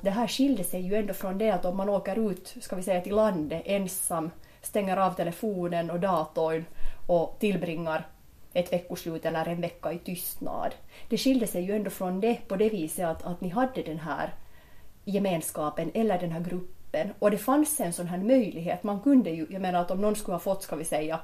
Det 0.00 0.10
här 0.10 0.26
skilde 0.26 0.64
sig 0.64 0.80
ju 0.80 0.94
ändå 0.94 1.14
från 1.14 1.38
det 1.38 1.50
att 1.50 1.64
om 1.64 1.76
man 1.76 1.88
åker 1.88 2.30
ut, 2.30 2.54
ska 2.60 2.76
vi 2.76 2.82
säga 2.82 3.00
till 3.00 3.14
landet 3.14 3.62
ensam, 3.64 4.30
stänger 4.62 4.96
av 4.96 5.12
telefonen 5.12 5.90
och 5.90 6.00
datorn 6.00 6.64
och 7.06 7.36
tillbringar 7.38 8.06
ett 8.52 8.72
veckoslut 8.72 9.24
eller 9.24 9.48
en 9.48 9.60
vecka 9.60 9.92
i 9.92 9.98
tystnad. 9.98 10.74
Det 11.08 11.18
skilde 11.18 11.46
sig 11.46 11.62
ju 11.64 11.76
ändå 11.76 11.90
från 11.90 12.20
det 12.20 12.48
på 12.48 12.56
det 12.56 12.68
viset 12.68 13.06
att, 13.06 13.22
att 13.22 13.40
ni 13.40 13.48
hade 13.48 13.82
den 13.82 13.98
här 13.98 14.34
gemenskapen 15.04 15.90
eller 15.94 16.18
den 16.18 16.32
här 16.32 16.40
gruppen 16.40 17.12
och 17.18 17.30
det 17.30 17.38
fanns 17.38 17.80
en 17.80 17.92
sån 17.92 18.06
här 18.06 18.18
möjlighet. 18.18 18.82
Man 18.82 19.00
kunde 19.00 19.30
ju, 19.30 19.46
jag 19.50 19.62
menar 19.62 19.80
att 19.80 19.90
om 19.90 20.00
någon 20.00 20.16
skulle 20.16 20.34
ha 20.34 20.40
fått, 20.40 20.62
ska 20.62 20.76
vi 20.76 20.84
säga, 20.84 21.20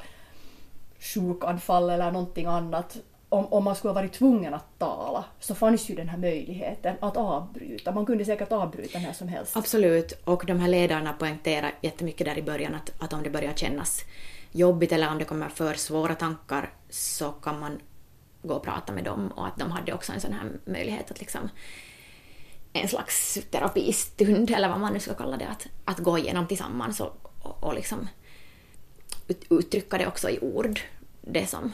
sjukanfall 1.02 1.90
eller 1.90 2.10
någonting 2.10 2.46
annat, 2.46 2.96
om, 3.28 3.46
om 3.46 3.64
man 3.64 3.76
skulle 3.76 3.90
ha 3.90 4.00
varit 4.00 4.12
tvungen 4.12 4.54
att 4.54 4.78
tala 4.78 5.24
så 5.40 5.54
fanns 5.54 5.90
ju 5.90 5.94
den 5.94 6.08
här 6.08 6.18
möjligheten 6.18 6.96
att 7.00 7.16
avbryta. 7.16 7.92
Man 7.92 8.06
kunde 8.06 8.24
säkert 8.24 8.52
avbryta 8.52 8.98
när 8.98 9.12
som 9.12 9.28
helst. 9.28 9.56
Absolut, 9.56 10.12
och 10.24 10.44
de 10.46 10.60
här 10.60 10.68
ledarna 10.68 11.12
poängterar 11.12 11.74
jättemycket 11.80 12.26
där 12.26 12.38
i 12.38 12.42
början 12.42 12.74
att, 12.74 12.92
att 12.98 13.12
om 13.12 13.22
det 13.22 13.30
börjar 13.30 13.52
kännas 13.52 14.00
jobbigt 14.52 14.92
eller 14.92 15.10
om 15.10 15.18
det 15.18 15.24
kommer 15.24 15.48
för 15.48 15.74
svåra 15.74 16.14
tankar 16.14 16.72
så 16.90 17.32
kan 17.32 17.60
man 17.60 17.78
gå 18.42 18.54
och 18.54 18.62
prata 18.62 18.92
med 18.92 19.04
dem 19.04 19.28
och 19.36 19.46
att 19.46 19.58
de 19.58 19.70
hade 19.70 19.92
också 19.92 20.12
en 20.12 20.20
sån 20.20 20.32
här 20.32 20.50
möjlighet 20.64 21.10
att 21.10 21.20
liksom 21.20 21.48
en 22.72 22.88
slags 22.88 23.38
terapistund 23.50 24.50
eller 24.50 24.68
vad 24.68 24.80
man 24.80 24.92
nu 24.92 25.00
ska 25.00 25.14
kalla 25.14 25.36
det, 25.36 25.48
att, 25.48 25.66
att 25.84 25.98
gå 25.98 26.18
igenom 26.18 26.46
tillsammans 26.46 27.00
och, 27.00 27.32
och, 27.42 27.64
och 27.64 27.74
liksom 27.74 28.08
uttrycka 29.50 29.98
det 29.98 30.06
också 30.06 30.30
i 30.30 30.38
ord, 30.40 30.80
det 31.20 31.46
som 31.46 31.72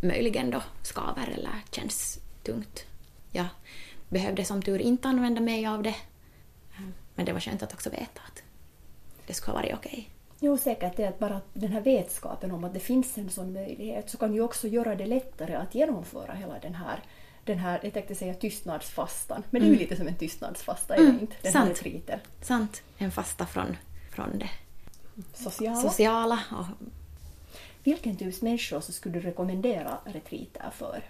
möjligen 0.00 0.50
då 0.50 0.62
skaver 0.82 1.28
eller 1.34 1.60
känns 1.70 2.20
tungt. 2.42 2.84
Jag 3.32 3.46
behövde 4.08 4.44
som 4.44 4.62
tur 4.62 4.78
inte 4.78 5.08
använda 5.08 5.40
mig 5.40 5.66
av 5.66 5.82
det, 5.82 5.94
men 7.14 7.26
det 7.26 7.32
var 7.32 7.40
skönt 7.40 7.62
att 7.62 7.74
också 7.74 7.90
veta 7.90 8.20
att 8.26 8.42
det 9.26 9.34
skulle 9.34 9.56
ha 9.56 9.62
varit 9.62 9.74
okej. 9.74 9.90
Okay. 9.92 10.04
Jo, 10.40 10.58
säkert 10.58 10.98
är 10.98 11.08
att 11.08 11.18
bara 11.18 11.40
den 11.52 11.72
här 11.72 11.80
vetskapen 11.80 12.50
om 12.50 12.64
att 12.64 12.74
det 12.74 12.80
finns 12.80 13.18
en 13.18 13.30
sån 13.30 13.52
möjlighet 13.52 14.10
så 14.10 14.18
kan 14.18 14.34
ju 14.34 14.40
också 14.40 14.68
göra 14.68 14.94
det 14.94 15.06
lättare 15.06 15.54
att 15.54 15.74
genomföra 15.74 16.34
hela 16.34 16.58
den 16.58 16.74
här 16.74 17.04
den 17.44 17.58
här, 17.58 17.80
jag 17.82 17.92
tänkte 17.92 18.14
säga 18.14 18.34
tystnadsfastan, 18.34 19.42
men 19.50 19.62
det 19.62 19.66
är 19.66 19.68
ju 19.68 19.74
mm. 19.74 19.82
lite 19.82 19.96
som 19.96 20.08
en 20.08 20.16
tystnadsfasta, 20.16 20.94
är 20.94 20.98
det 20.98 21.04
mm. 21.04 21.20
inte? 21.20 21.34
Den 21.42 21.52
Sant. 21.52 21.66
här 21.66 21.74
retriten. 21.74 22.20
Sant, 22.40 22.82
en 22.98 23.10
fasta 23.10 23.46
från, 23.46 23.76
från 24.10 24.38
det 24.38 24.50
sociala. 25.34 25.80
sociala 25.80 26.40
och... 26.50 26.66
Vilken 27.84 28.16
typ 28.16 28.42
människor 28.42 28.80
så 28.80 28.92
skulle 28.92 29.14
du 29.14 29.20
rekommendera 29.20 29.98
retriter 30.04 30.70
för? 30.70 31.02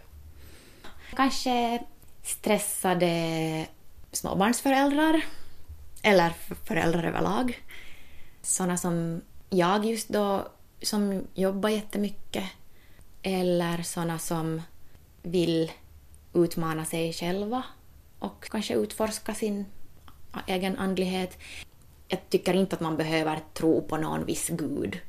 Kanske 1.15 1.83
stressade 2.23 3.67
småbarnsföräldrar 4.13 5.25
eller 6.03 6.31
föräldrar 6.65 7.05
överlag. 7.05 7.63
Såna 8.43 8.77
som 8.77 9.23
jag 9.51 9.85
just 9.85 10.09
då, 10.09 10.49
som 10.83 11.27
jobbar 11.35 11.69
jättemycket. 11.69 12.45
Eller 13.23 13.83
såna 13.83 14.19
som 14.19 14.63
vill 15.23 15.73
utmana 16.35 16.85
sig 16.85 17.13
själva 17.13 17.63
och 18.19 18.45
kanske 18.51 18.75
utforska 18.75 19.35
sin 19.35 19.67
egen 20.47 20.79
andlighet. 20.79 21.39
Jag 22.09 22.29
tycker 22.29 22.55
inte 22.55 22.77
att 22.77 22.83
man 22.83 22.97
behöver 22.97 23.41
tro 23.55 23.83
på 23.83 23.97
någon 23.97 24.25
viss 24.25 24.49
gud 24.49 25.01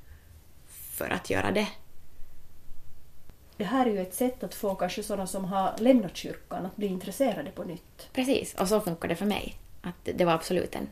för 0.68 1.10
att 1.10 1.30
göra 1.30 1.52
det. 1.52 1.68
Det 3.58 3.64
här 3.64 3.86
är 3.86 3.92
ju 3.92 4.02
ett 4.02 4.14
sätt 4.14 4.44
att 4.44 4.56
få 4.56 4.76
kanske 4.76 5.04
sådana 5.04 5.28
som 5.28 5.46
har 5.46 5.76
lämnat 5.78 6.18
kyrkan 6.18 6.66
att 6.66 6.76
bli 6.76 6.88
intresserade 6.88 7.52
på 7.52 7.64
nytt. 7.64 8.10
Precis, 8.14 8.56
och 8.56 8.68
så 8.68 8.82
funkar 8.82 9.08
det 9.08 9.16
för 9.16 9.26
mig. 9.26 9.56
Att 9.82 10.10
det 10.16 10.26
var 10.26 10.34
absolut 10.34 10.76
en 10.76 10.90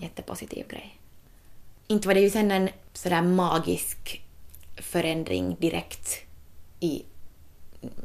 jättepositiv 0.00 0.68
grej. 0.68 0.98
Inte 1.86 2.08
var 2.08 2.14
det 2.14 2.20
ju 2.20 2.30
sen 2.30 2.50
en 2.50 2.68
sådär 2.92 3.22
magisk 3.22 4.22
förändring 4.76 5.56
direkt 5.60 6.08
i 6.80 7.04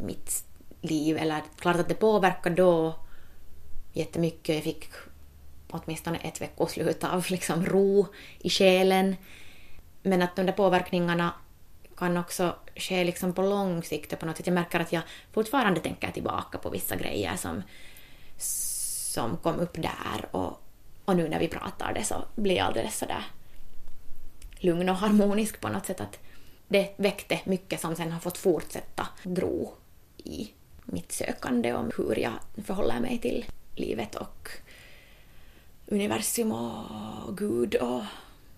mitt 0.05 0.45
liv. 0.81 1.17
Eller 1.17 1.41
klart 1.59 1.75
att 1.75 1.89
det 1.89 1.95
påverkade 1.95 2.55
då 2.55 2.95
jättemycket. 3.93 4.55
Jag 4.55 4.63
fick 4.63 4.89
åtminstone 5.73 6.17
ett 6.17 6.41
veckoslut 6.41 7.03
av 7.03 7.25
liksom 7.29 7.65
ro 7.65 8.07
i 8.39 8.49
själen. 8.49 9.15
Men 10.01 10.21
att 10.21 10.35
de 10.35 10.45
där 10.45 10.53
påverkningarna 10.53 11.33
kan 11.97 12.17
också 12.17 12.55
ske 12.75 13.03
liksom 13.03 13.33
på 13.33 13.41
lång 13.41 13.83
sikt 13.83 14.19
på 14.19 14.25
något 14.25 14.37
sätt. 14.37 14.47
Jag 14.47 14.53
märker 14.53 14.79
att 14.79 14.93
jag 14.93 15.03
fortfarande 15.31 15.79
tänker 15.79 16.11
tillbaka 16.11 16.57
på 16.57 16.69
vissa 16.69 16.95
grejer 16.95 17.35
som, 17.35 17.63
som 18.37 19.37
kom 19.37 19.59
upp 19.59 19.73
där 19.73 20.35
och, 20.35 20.61
och 21.05 21.15
nu 21.15 21.29
när 21.29 21.39
vi 21.39 21.47
pratar 21.47 21.93
det 21.93 22.03
så 22.03 22.15
blir 22.35 22.55
jag 22.55 22.67
alldeles 22.67 22.97
sådär 22.97 23.23
lugn 24.63 24.89
och 24.89 24.95
harmonisk 24.95 25.61
på 25.61 25.69
något 25.69 25.85
sätt 25.85 26.01
att 26.01 26.19
det 26.67 26.93
väckte 26.97 27.39
mycket 27.43 27.79
som 27.79 27.95
sen 27.95 28.11
har 28.11 28.19
fått 28.19 28.37
fortsätta 28.37 29.07
gro 29.23 29.73
i 30.17 30.51
mitt 30.85 31.11
sökande 31.11 31.73
om 31.73 31.91
hur 31.97 32.19
jag 32.19 32.33
förhåller 32.65 32.99
mig 32.99 33.19
till 33.19 33.45
livet 33.75 34.15
och 34.15 34.49
universum 35.85 36.51
och 36.51 37.37
Gud 37.37 37.75
och 37.75 38.03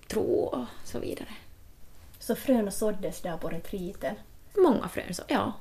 tro 0.07 0.23
och 0.23 0.65
så 0.83 0.99
vidare. 0.99 1.29
Så 2.19 2.35
frön 2.35 2.71
såddes 2.71 3.21
där 3.21 3.37
på 3.37 3.49
retriten? 3.49 4.15
Många 4.57 4.87
frön, 4.87 5.13
så, 5.13 5.23
ja. 5.27 5.53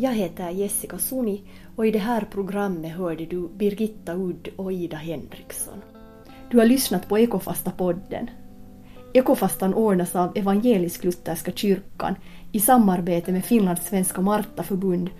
Jag 0.00 0.14
heter 0.14 0.50
Jessica 0.50 0.98
Suni 0.98 1.42
och 1.76 1.86
i 1.86 1.90
det 1.90 1.98
här 1.98 2.28
programmet 2.30 2.92
hörde 2.92 3.26
du 3.26 3.48
Birgitta 3.48 4.14
Udd 4.14 4.48
och 4.56 4.72
Ida 4.72 4.96
Henriksson. 4.96 5.82
Du 6.50 6.58
har 6.58 6.66
lyssnat 6.66 7.08
på 7.08 7.18
Ekofasta-podden. 7.18 8.30
Ekofastan 9.12 9.74
ordnas 9.74 10.16
av 10.16 10.32
Evangelisk-Lutherska 10.36 11.52
kyrkan 11.52 12.14
i 12.52 12.60
samarbete 12.60 13.32
med 13.32 13.44
Finlands 13.44 13.86
svenska 13.86 14.20
Martaförbund, 14.20 15.10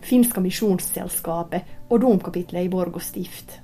Finska 0.00 0.40
missionssällskapet 0.40 1.62
och 1.88 2.00
domkapitlet 2.00 2.64
i 2.64 2.68
Borgå 2.68 3.00
stift. 3.00 3.60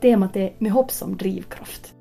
Temat 0.00 0.36
är 0.36 0.52
Med 0.58 0.72
hopp 0.72 0.90
som 0.90 1.16
drivkraft. 1.16 1.94